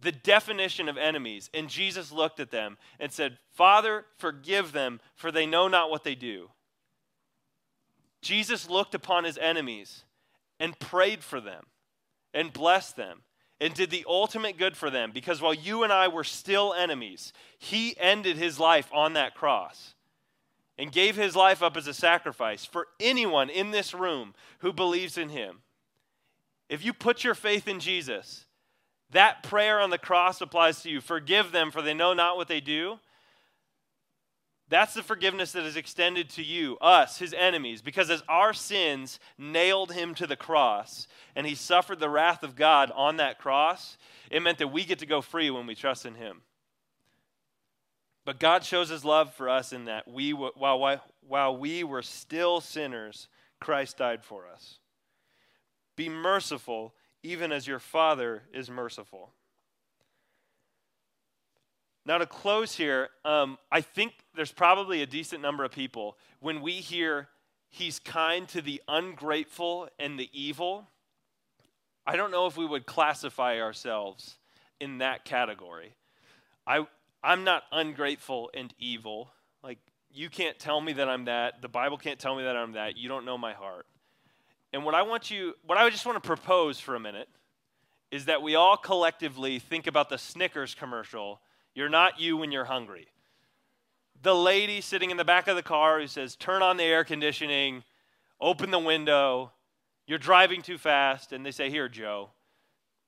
the 0.02 0.12
definition 0.12 0.88
of 0.88 0.98
enemies. 0.98 1.48
And 1.54 1.68
Jesus 1.68 2.12
looked 2.12 2.40
at 2.40 2.50
them 2.50 2.76
and 3.00 3.10
said, 3.10 3.38
Father, 3.52 4.04
forgive 4.18 4.72
them, 4.72 5.00
for 5.14 5.32
they 5.32 5.46
know 5.46 5.68
not 5.68 5.90
what 5.90 6.04
they 6.04 6.14
do. 6.14 6.50
Jesus 8.20 8.68
looked 8.68 8.94
upon 8.94 9.24
his 9.24 9.38
enemies 9.38 10.04
and 10.60 10.78
prayed 10.78 11.24
for 11.24 11.40
them 11.40 11.64
and 12.34 12.52
blessed 12.52 12.96
them 12.96 13.22
and 13.60 13.74
did 13.74 13.90
the 13.90 14.04
ultimate 14.08 14.58
good 14.58 14.76
for 14.76 14.90
them 14.90 15.10
because 15.12 15.40
while 15.40 15.54
you 15.54 15.82
and 15.82 15.92
I 15.92 16.08
were 16.08 16.24
still 16.24 16.74
enemies, 16.74 17.32
he 17.58 17.96
ended 17.98 18.36
his 18.36 18.60
life 18.60 18.88
on 18.92 19.14
that 19.14 19.34
cross 19.34 19.94
and 20.78 20.92
gave 20.92 21.16
his 21.16 21.36
life 21.36 21.62
up 21.62 21.76
as 21.76 21.86
a 21.86 21.94
sacrifice 21.94 22.64
for 22.64 22.88
anyone 22.98 23.50
in 23.50 23.70
this 23.70 23.92
room 23.92 24.34
who 24.60 24.72
believes 24.72 25.18
in 25.18 25.28
him. 25.28 25.58
If 26.68 26.84
you 26.84 26.92
put 26.92 27.24
your 27.24 27.34
faith 27.34 27.68
in 27.68 27.80
Jesus, 27.80 28.46
that 29.10 29.42
prayer 29.42 29.80
on 29.80 29.90
the 29.90 29.98
cross 29.98 30.40
applies 30.40 30.82
to 30.82 30.90
you. 30.90 31.00
Forgive 31.00 31.52
them, 31.52 31.70
for 31.70 31.82
they 31.82 31.94
know 31.94 32.14
not 32.14 32.36
what 32.36 32.48
they 32.48 32.60
do. 32.60 32.98
That's 34.68 34.94
the 34.94 35.02
forgiveness 35.02 35.52
that 35.52 35.64
is 35.64 35.76
extended 35.76 36.30
to 36.30 36.42
you, 36.42 36.78
us, 36.78 37.18
his 37.18 37.34
enemies, 37.34 37.82
because 37.82 38.08
as 38.08 38.22
our 38.26 38.54
sins 38.54 39.20
nailed 39.36 39.92
him 39.92 40.14
to 40.14 40.26
the 40.26 40.34
cross 40.34 41.06
and 41.36 41.46
he 41.46 41.54
suffered 41.54 42.00
the 42.00 42.08
wrath 42.08 42.42
of 42.42 42.56
God 42.56 42.90
on 42.94 43.18
that 43.18 43.38
cross, 43.38 43.98
it 44.30 44.40
meant 44.40 44.56
that 44.56 44.72
we 44.72 44.86
get 44.86 44.98
to 45.00 45.06
go 45.06 45.20
free 45.20 45.50
when 45.50 45.66
we 45.66 45.74
trust 45.74 46.06
in 46.06 46.14
him. 46.14 46.40
But 48.24 48.38
God 48.38 48.64
shows 48.64 48.88
his 48.88 49.04
love 49.04 49.34
for 49.34 49.48
us 49.48 49.72
in 49.72 49.86
that 49.86 50.06
we, 50.06 50.30
while, 50.30 51.00
while 51.26 51.56
we 51.56 51.82
were 51.82 52.02
still 52.02 52.60
sinners, 52.60 53.28
Christ 53.60 53.98
died 53.98 54.24
for 54.24 54.46
us. 54.46 54.78
Be 55.96 56.08
merciful 56.08 56.94
even 57.22 57.52
as 57.52 57.66
your 57.66 57.78
Father 57.78 58.42
is 58.52 58.70
merciful. 58.70 59.32
Now, 62.04 62.18
to 62.18 62.26
close 62.26 62.74
here, 62.74 63.10
um, 63.24 63.58
I 63.70 63.80
think 63.80 64.14
there's 64.34 64.50
probably 64.50 65.02
a 65.02 65.06
decent 65.06 65.40
number 65.40 65.64
of 65.64 65.70
people 65.70 66.16
when 66.40 66.60
we 66.60 66.72
hear 66.72 67.28
he's 67.70 68.00
kind 68.00 68.48
to 68.48 68.60
the 68.60 68.82
ungrateful 68.88 69.88
and 70.00 70.18
the 70.18 70.28
evil. 70.32 70.88
I 72.04 72.16
don't 72.16 72.32
know 72.32 72.46
if 72.46 72.56
we 72.56 72.66
would 72.66 72.86
classify 72.86 73.60
ourselves 73.60 74.36
in 74.80 74.98
that 74.98 75.24
category. 75.24 75.94
I, 76.66 76.86
I'm 77.22 77.44
not 77.44 77.64
ungrateful 77.70 78.50
and 78.54 78.72
evil. 78.78 79.30
Like, 79.62 79.78
you 80.10 80.28
can't 80.28 80.58
tell 80.58 80.80
me 80.80 80.92
that 80.94 81.08
I'm 81.08 81.26
that. 81.26 81.62
The 81.62 81.68
Bible 81.68 81.96
can't 81.96 82.18
tell 82.18 82.36
me 82.36 82.42
that 82.44 82.56
I'm 82.56 82.72
that. 82.72 82.96
You 82.96 83.08
don't 83.08 83.24
know 83.24 83.38
my 83.38 83.52
heart. 83.52 83.86
And 84.72 84.84
what 84.84 84.94
I 84.94 85.02
want 85.02 85.30
you, 85.30 85.54
what 85.66 85.78
I 85.78 85.88
just 85.90 86.06
want 86.06 86.22
to 86.22 86.26
propose 86.26 86.80
for 86.80 86.94
a 86.94 87.00
minute 87.00 87.28
is 88.10 88.26
that 88.26 88.42
we 88.42 88.54
all 88.54 88.76
collectively 88.76 89.58
think 89.58 89.86
about 89.86 90.08
the 90.08 90.18
Snickers 90.18 90.74
commercial 90.74 91.40
You're 91.74 91.88
not 91.88 92.20
you 92.20 92.36
when 92.36 92.52
you're 92.52 92.66
hungry. 92.66 93.08
The 94.22 94.34
lady 94.34 94.80
sitting 94.80 95.10
in 95.10 95.16
the 95.16 95.24
back 95.24 95.48
of 95.48 95.56
the 95.56 95.62
car 95.62 96.00
who 96.00 96.06
says, 96.06 96.36
Turn 96.36 96.62
on 96.62 96.76
the 96.76 96.84
air 96.84 97.04
conditioning, 97.04 97.82
open 98.40 98.70
the 98.70 98.78
window, 98.78 99.52
you're 100.06 100.18
driving 100.18 100.62
too 100.62 100.78
fast. 100.78 101.32
And 101.32 101.44
they 101.44 101.50
say, 101.50 101.70
Here, 101.70 101.88
Joe, 101.88 102.30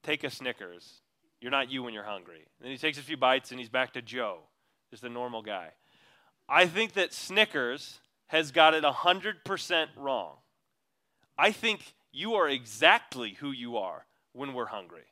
take 0.02 0.24
a 0.24 0.30
Snickers. 0.30 1.02
You're 1.44 1.50
not 1.50 1.70
you 1.70 1.82
when 1.82 1.92
you're 1.92 2.04
hungry. 2.04 2.36
And 2.36 2.64
then 2.64 2.70
he 2.70 2.78
takes 2.78 2.96
a 2.96 3.02
few 3.02 3.18
bites 3.18 3.50
and 3.50 3.60
he's 3.60 3.68
back 3.68 3.92
to 3.92 4.00
Joe, 4.00 4.38
just 4.88 5.02
the 5.02 5.10
normal 5.10 5.42
guy. 5.42 5.72
I 6.48 6.64
think 6.64 6.94
that 6.94 7.12
Snickers 7.12 7.98
has 8.28 8.50
got 8.50 8.72
it 8.72 8.82
100% 8.82 9.86
wrong. 9.94 10.36
I 11.36 11.52
think 11.52 11.92
you 12.12 12.32
are 12.32 12.48
exactly 12.48 13.34
who 13.40 13.50
you 13.50 13.76
are 13.76 14.06
when 14.32 14.54
we're 14.54 14.68
hungry. 14.68 15.04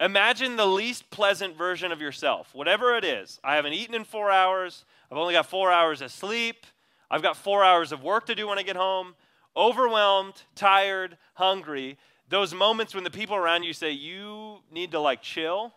Imagine 0.00 0.56
the 0.56 0.66
least 0.66 1.08
pleasant 1.08 1.56
version 1.56 1.92
of 1.92 2.02
yourself, 2.02 2.54
whatever 2.54 2.94
it 2.94 3.02
is. 3.02 3.40
I 3.42 3.56
haven't 3.56 3.72
eaten 3.72 3.94
in 3.94 4.04
four 4.04 4.30
hours. 4.30 4.84
I've 5.10 5.16
only 5.16 5.32
got 5.32 5.46
four 5.46 5.72
hours 5.72 6.02
of 6.02 6.12
sleep. 6.12 6.66
I've 7.10 7.22
got 7.22 7.38
four 7.38 7.64
hours 7.64 7.90
of 7.90 8.02
work 8.02 8.26
to 8.26 8.34
do 8.34 8.48
when 8.48 8.58
I 8.58 8.64
get 8.64 8.76
home. 8.76 9.14
Overwhelmed, 9.56 10.42
tired, 10.54 11.16
hungry. 11.36 11.96
Those 12.28 12.54
moments 12.54 12.94
when 12.94 13.04
the 13.04 13.10
people 13.10 13.36
around 13.36 13.62
you 13.62 13.72
say, 13.72 13.90
you 13.90 14.58
need 14.70 14.92
to 14.92 15.00
like 15.00 15.22
chill. 15.22 15.74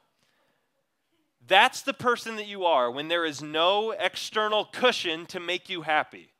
That's 1.47 1.81
the 1.81 1.93
person 1.93 2.38
that 2.38 2.47
you 2.47 2.65
are 2.65 2.89
when 2.89 3.08
there 3.08 3.25
is 3.25 3.41
no 3.41 3.91
external 3.91 4.65
cushion 4.65 5.25
to 5.27 5.39
make 5.39 5.69
you 5.69 5.84
happy 5.84 6.31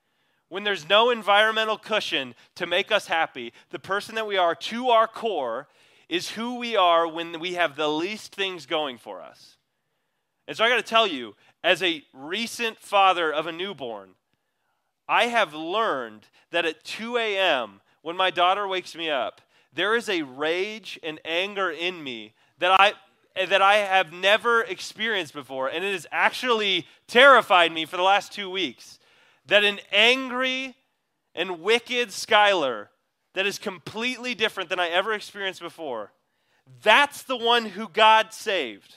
when 0.50 0.63
there's 0.63 0.88
no 0.88 1.10
environmental 1.10 1.78
cushion 1.78 2.36
to 2.56 2.65
make 2.65 2.91
us 2.91 3.08
happy, 3.08 3.52
the 3.72 3.80
person 3.80 4.15
that 4.15 4.28
we 4.28 4.38
are 4.38 4.56
to 4.56 4.89
our 4.89 5.08
core 5.08 5.68
is 6.08 6.30
who 6.30 6.56
we 6.56 6.76
are 6.76 7.08
when 7.08 7.39
we 7.39 7.56
have 7.56 7.76
the 7.76 7.89
least 7.89 8.34
things 8.36 8.65
going 8.65 8.98
for 8.98 9.22
us. 9.22 9.58
And 10.48 10.56
so 10.56 10.63
I 10.63 10.70
got 10.70 10.76
to 10.76 10.84
tell 10.84 11.08
you, 11.08 11.36
as 11.63 11.82
a 11.82 12.04
recent 12.13 12.80
father 12.80 13.34
of 13.34 13.48
a 13.48 13.52
newborn, 13.52 14.12
I 15.08 15.26
have 15.26 15.54
learned 15.54 16.28
that 16.52 16.65
at 16.65 16.84
2 16.84 17.18
a.m., 17.18 17.82
when 18.04 18.15
my 18.15 18.30
daughter 18.30 18.68
wakes 18.68 18.96
me 18.96 19.10
up, 19.10 19.41
there 19.76 19.96
is 19.96 20.10
a 20.10 20.24
rage 20.24 21.00
and 21.04 21.20
anger 21.24 21.70
in 21.70 22.04
me 22.04 22.34
that 22.60 22.80
I, 22.80 22.94
that 23.46 23.62
I 23.62 23.76
have 23.76 24.12
never 24.12 24.62
experienced 24.62 25.34
before. 25.34 25.68
And 25.68 25.84
it 25.84 25.92
has 25.92 26.08
actually 26.12 26.88
terrified 27.08 27.72
me 27.72 27.86
for 27.86 27.98
the 27.98 28.04
last 28.04 28.32
two 28.32 28.50
weeks 28.50 29.00
that 29.48 29.64
an 29.64 29.80
angry 29.92 30.76
and 31.36 31.60
wicked 31.62 32.10
Skylar 32.10 32.88
that 33.34 33.46
is 33.46 33.60
completely 33.60 34.34
different 34.34 34.70
than 34.70 34.80
I 34.80 34.88
ever 34.88 35.14
experienced 35.14 35.62
before, 35.62 36.14
that's 36.82 37.24
the 37.24 37.38
one 37.38 37.66
who 37.66 37.90
God 37.90 38.34
saved. 38.34 38.96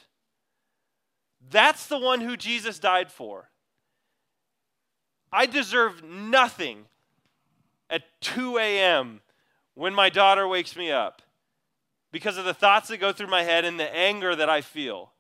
That's 1.51 1.87
the 1.87 1.99
one 1.99 2.21
who 2.21 2.37
Jesus 2.37 2.79
died 2.79 3.11
for. 3.11 3.51
I 5.33 5.47
deserve 5.47 6.03
nothing 6.03 6.87
at 7.91 8.03
2 8.21 8.59
a.m. 8.59 9.21
when 9.79 9.95
my 9.95 10.11
daughter 10.11 10.49
wakes 10.49 10.75
me 10.75 10.91
up 10.91 11.23
because 12.11 12.37
of 12.37 12.45
the 12.45 12.53
thoughts 12.53 12.89
that 12.89 12.99
go 12.99 13.13
through 13.13 13.29
my 13.29 13.45
head 13.45 13.65
and 13.65 13.79
the 13.79 13.97
anger 13.97 14.35
that 14.35 14.51
I 14.51 14.61
feel. 14.61 15.13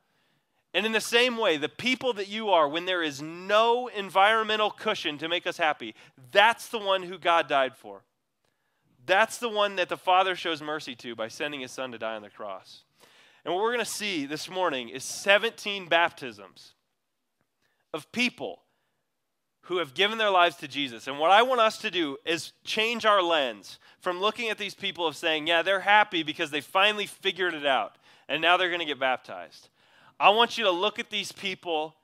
And 0.75 0.85
in 0.85 0.91
the 0.91 1.01
same 1.01 1.37
way, 1.37 1.57
the 1.57 1.69
people 1.69 2.13
that 2.15 2.27
you 2.27 2.51
are, 2.51 2.69
when 2.69 2.85
there 2.85 3.01
is 3.01 3.23
no 3.23 3.87
environmental 3.87 4.73
cushion 4.73 5.17
to 5.19 5.29
make 5.29 5.47
us 5.47 5.59
happy, 5.59 5.95
that's 6.33 6.71
the 6.71 6.81
one 6.81 7.05
who 7.05 7.19
God 7.19 7.49
died 7.49 7.77
for. 7.77 8.03
That's 9.07 9.39
the 9.39 9.49
one 9.49 9.77
that 9.77 9.89
the 9.89 9.97
Father 9.97 10.35
shows 10.35 10.61
mercy 10.61 10.97
to 10.97 11.15
by 11.15 11.29
sending 11.29 11.61
his 11.61 11.71
Son 11.71 11.93
to 11.93 11.99
die 11.99 12.17
on 12.17 12.23
the 12.23 12.29
cross. 12.29 12.83
And 13.45 13.55
what 13.55 13.63
we're 13.63 13.73
going 13.73 13.85
to 13.85 13.91
see 13.91 14.27
this 14.27 14.51
morning 14.51 14.89
is 14.89 15.05
17 15.05 15.87
baptisms 15.87 16.73
of 17.95 18.11
people 18.11 18.63
who 19.69 19.79
have 19.79 19.95
given 19.95 20.19
their 20.19 20.31
lives 20.31 20.57
to 20.57 20.69
Jesus. 20.69 21.07
And 21.07 21.19
what 21.19 21.31
I 21.31 21.43
want 21.43 21.61
us 21.61 21.79
to 21.79 21.91
do 21.91 22.19
is 22.25 22.53
change 22.65 23.07
our 23.07 23.23
lens 23.23 23.79
from 24.01 24.21
looking 24.21 24.51
at 24.51 24.59
these 24.59 24.75
people 24.75 25.07
of 25.07 25.17
saying, 25.17 25.47
yeah, 25.47 25.63
they're 25.63 25.81
happy 25.81 26.23
because 26.23 26.51
they 26.51 26.61
finally 26.61 27.07
figured 27.07 27.55
it 27.55 27.67
out 27.67 27.97
and 28.29 28.43
now 28.43 28.57
they're 28.57 28.69
going 28.69 28.81
to 28.81 28.87
get 28.87 29.01
baptized 29.01 29.69
I 30.21 30.31
want 30.31 30.59
you 30.59 30.65
to 30.65 30.71
look 30.71 30.99
at 30.99 31.11
these 31.11 31.31
people 31.31 31.95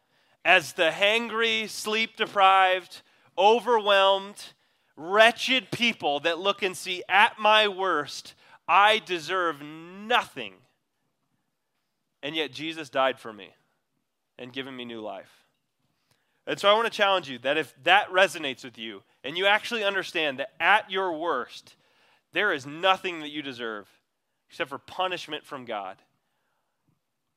as 0.45 0.75
the 0.75 0.91
hangry, 0.91 1.69
sleep 1.69 2.17
deprived, 2.17 3.03
overwhelmed, 3.37 4.53
wretched 4.97 5.71
people 5.73 6.21
that 6.21 6.39
look 6.39 6.63
and 6.63 6.77
see, 6.77 7.03
at 7.09 7.39
my 7.41 7.67
worst, 7.67 8.35
I 8.69 9.01
deserve 9.05 9.63
nothing. 9.63 10.55
And 12.23 12.37
yet 12.37 12.53
Jesus 12.53 12.89
died 12.89 13.19
for 13.19 13.33
me 13.33 13.51
and 14.39 14.53
given 14.53 14.77
me 14.77 14.85
new 14.85 15.01
life. 15.01 15.44
And 16.47 16.59
so 16.59 16.69
I 16.69 16.75
want 16.75 16.85
to 16.85 16.97
challenge 16.97 17.29
you 17.29 17.39
that 17.39 17.57
if 17.57 17.75
that 17.85 18.11
resonates 18.11 18.65
with 18.65 18.79
you 18.79 19.03
and 19.23 19.37
you 19.37 19.47
actually 19.47 19.83
understand 19.83 20.39
that 20.39 20.53
at 20.61 20.91
your 20.91 21.13
worst, 21.13 21.77
there 22.33 22.53
is 22.53 22.67
nothing 22.67 23.21
that 23.21 23.31
you 23.31 23.43
deserve 23.43 23.89
except 24.51 24.71
for 24.71 24.79
punishment 24.79 25.45
from 25.45 25.65
God 25.65 25.97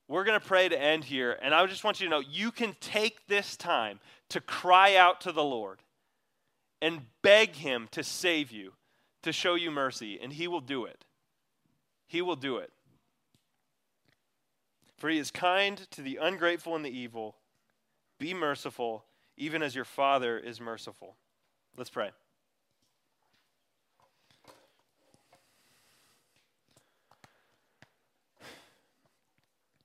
we're 0.08 0.24
going 0.24 0.40
to 0.40 0.46
pray 0.46 0.70
to 0.70 0.82
end 0.82 1.04
here. 1.04 1.38
And 1.42 1.54
I 1.54 1.66
just 1.66 1.84
want 1.84 2.00
you 2.00 2.08
to 2.08 2.12
know 2.12 2.20
you 2.20 2.52
can 2.52 2.76
take 2.80 3.28
this 3.28 3.58
time 3.58 4.00
to 4.30 4.42
cry 4.42 4.96
out 4.96 5.22
to 5.22 5.32
the 5.32 5.44
Lord 5.44 5.80
and 6.82 7.02
beg 7.22 7.56
Him 7.56 7.88
to 7.92 8.04
save 8.04 8.52
you, 8.52 8.74
to 9.24 9.34
show 9.34 9.56
you 9.56 9.72
mercy, 9.72 10.20
and 10.22 10.32
He 10.32 10.48
will 10.48 10.62
do 10.62 10.86
it. 10.86 11.06
He 12.08 12.22
will 12.22 12.36
do 12.36 12.58
it. 12.58 12.72
For 14.98 15.10
He 15.10 15.18
is 15.18 15.32
kind 15.32 15.78
to 15.92 16.02
the 16.02 16.18
ungrateful 16.22 16.76
and 16.76 16.86
the 16.86 16.98
evil. 16.98 17.36
Be 18.20 18.34
merciful, 18.34 19.06
even 19.38 19.62
as 19.62 19.76
your 19.76 19.86
Father 19.86 20.38
is 20.38 20.60
merciful. 20.60 21.16
Let's 21.78 21.90
pray. 21.90 22.12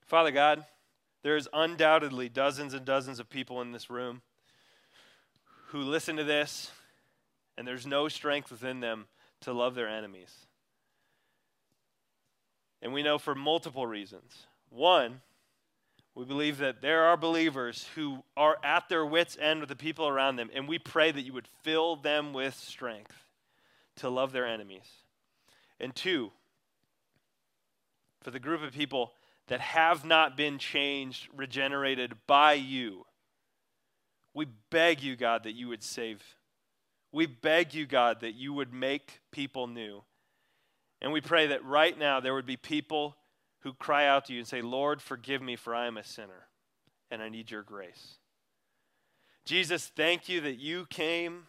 Father 0.07 0.31
God, 0.31 0.65
there's 1.23 1.49
undoubtedly 1.53 2.29
dozens 2.29 2.75
and 2.75 2.85
dozens 2.85 3.19
of 3.19 3.31
people 3.31 3.63
in 3.63 3.73
this 3.73 3.89
room 3.89 4.21
who 5.69 5.79
listen 5.79 6.17
to 6.17 6.25
this, 6.25 6.71
and 7.57 7.67
there's 7.67 7.87
no 7.87 8.09
strength 8.09 8.51
within 8.51 8.81
them 8.81 9.07
to 9.41 9.53
love 9.53 9.75
their 9.75 9.89
enemies. 9.89 10.47
And 12.83 12.93
we 12.93 13.03
know 13.03 13.19
for 13.19 13.35
multiple 13.35 13.87
reasons. 13.87 14.47
One, 14.69 15.23
we 16.15 16.25
believe 16.25 16.59
that 16.59 16.83
there 16.83 17.05
are 17.05 17.17
believers 17.17 17.89
who 17.95 18.23
are 18.37 18.59
at 18.63 18.89
their 18.89 19.07
wits' 19.07 19.39
end 19.41 19.61
with 19.61 19.69
the 19.69 19.77
people 19.77 20.07
around 20.07 20.37
them, 20.37 20.51
and 20.55 20.69
we 20.69 20.79
pray 20.79 21.11
that 21.11 21.23
you 21.23 21.33
would 21.33 21.49
fill 21.63 21.97
them 21.97 22.33
with 22.33 22.55
strength 22.55 23.15
to 23.97 24.11
love 24.11 24.33
their 24.33 24.47
enemies. 24.47 24.89
And 25.81 25.95
two, 25.95 26.31
for 28.23 28.31
the 28.31 28.39
group 28.39 28.63
of 28.63 28.73
people 28.73 29.13
that 29.49 29.61
have 29.61 30.05
not 30.05 30.37
been 30.37 30.59
changed, 30.59 31.29
regenerated 31.35 32.15
by 32.27 32.55
you. 32.55 33.05
We 34.35 34.47
beg 34.71 35.03
you, 35.03 35.17
God, 35.17 35.45
that 35.45 35.53
you 35.53 35.69
would 35.69 35.83
save. 35.83 36.23
We 37.11 37.27
beg 37.27 37.75
you, 37.75 37.87
God, 37.87 38.21
that 38.21 38.35
you 38.35 38.53
would 38.53 38.73
make 38.73 39.21
people 39.31 39.67
new. 39.67 40.03
And 41.01 41.13
we 41.13 41.21
pray 41.21 41.49
that 41.49 41.65
right 41.65 41.99
now 41.99 42.21
there 42.21 42.33
would 42.33 42.47
be 42.47 42.57
people 42.57 43.17
who 43.63 43.73
cry 43.75 44.07
out 44.07 44.27
to 44.27 44.33
you 44.33 44.41
and 44.41 44.49
say, 44.49 44.63
Lord, 44.63 45.01
forgive 45.01 45.43
me, 45.43 45.57
for 45.57 45.75
I 45.75 45.87
am 45.87 45.97
a 45.97 46.05
sinner 46.05 46.49
and 47.11 47.23
I 47.23 47.29
need 47.29 47.51
your 47.51 47.63
grace. 47.63 48.19
Jesus, 49.45 49.91
thank 49.97 50.29
you 50.29 50.41
that 50.43 50.59
you 50.59 50.87
came 50.87 51.45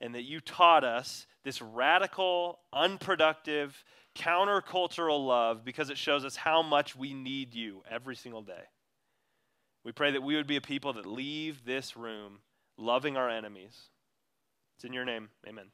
and 0.00 0.14
that 0.14 0.22
you 0.22 0.40
taught 0.40 0.84
us 0.84 1.26
this 1.44 1.62
radical, 1.62 2.58
unproductive, 2.72 3.84
countercultural 4.16 5.26
love 5.26 5.64
because 5.64 5.90
it 5.90 5.98
shows 5.98 6.24
us 6.24 6.36
how 6.36 6.62
much 6.62 6.94
we 6.94 7.14
need 7.14 7.54
you 7.54 7.82
every 7.90 8.16
single 8.16 8.42
day. 8.42 8.64
We 9.84 9.92
pray 9.92 10.12
that 10.12 10.22
we 10.22 10.36
would 10.36 10.46
be 10.46 10.56
a 10.56 10.60
people 10.60 10.92
that 10.94 11.06
leave 11.06 11.64
this 11.64 11.96
room 11.96 12.38
loving 12.76 13.16
our 13.16 13.28
enemies. 13.28 13.90
It's 14.76 14.84
in 14.84 14.92
your 14.92 15.04
name. 15.04 15.30
Amen. 15.46 15.66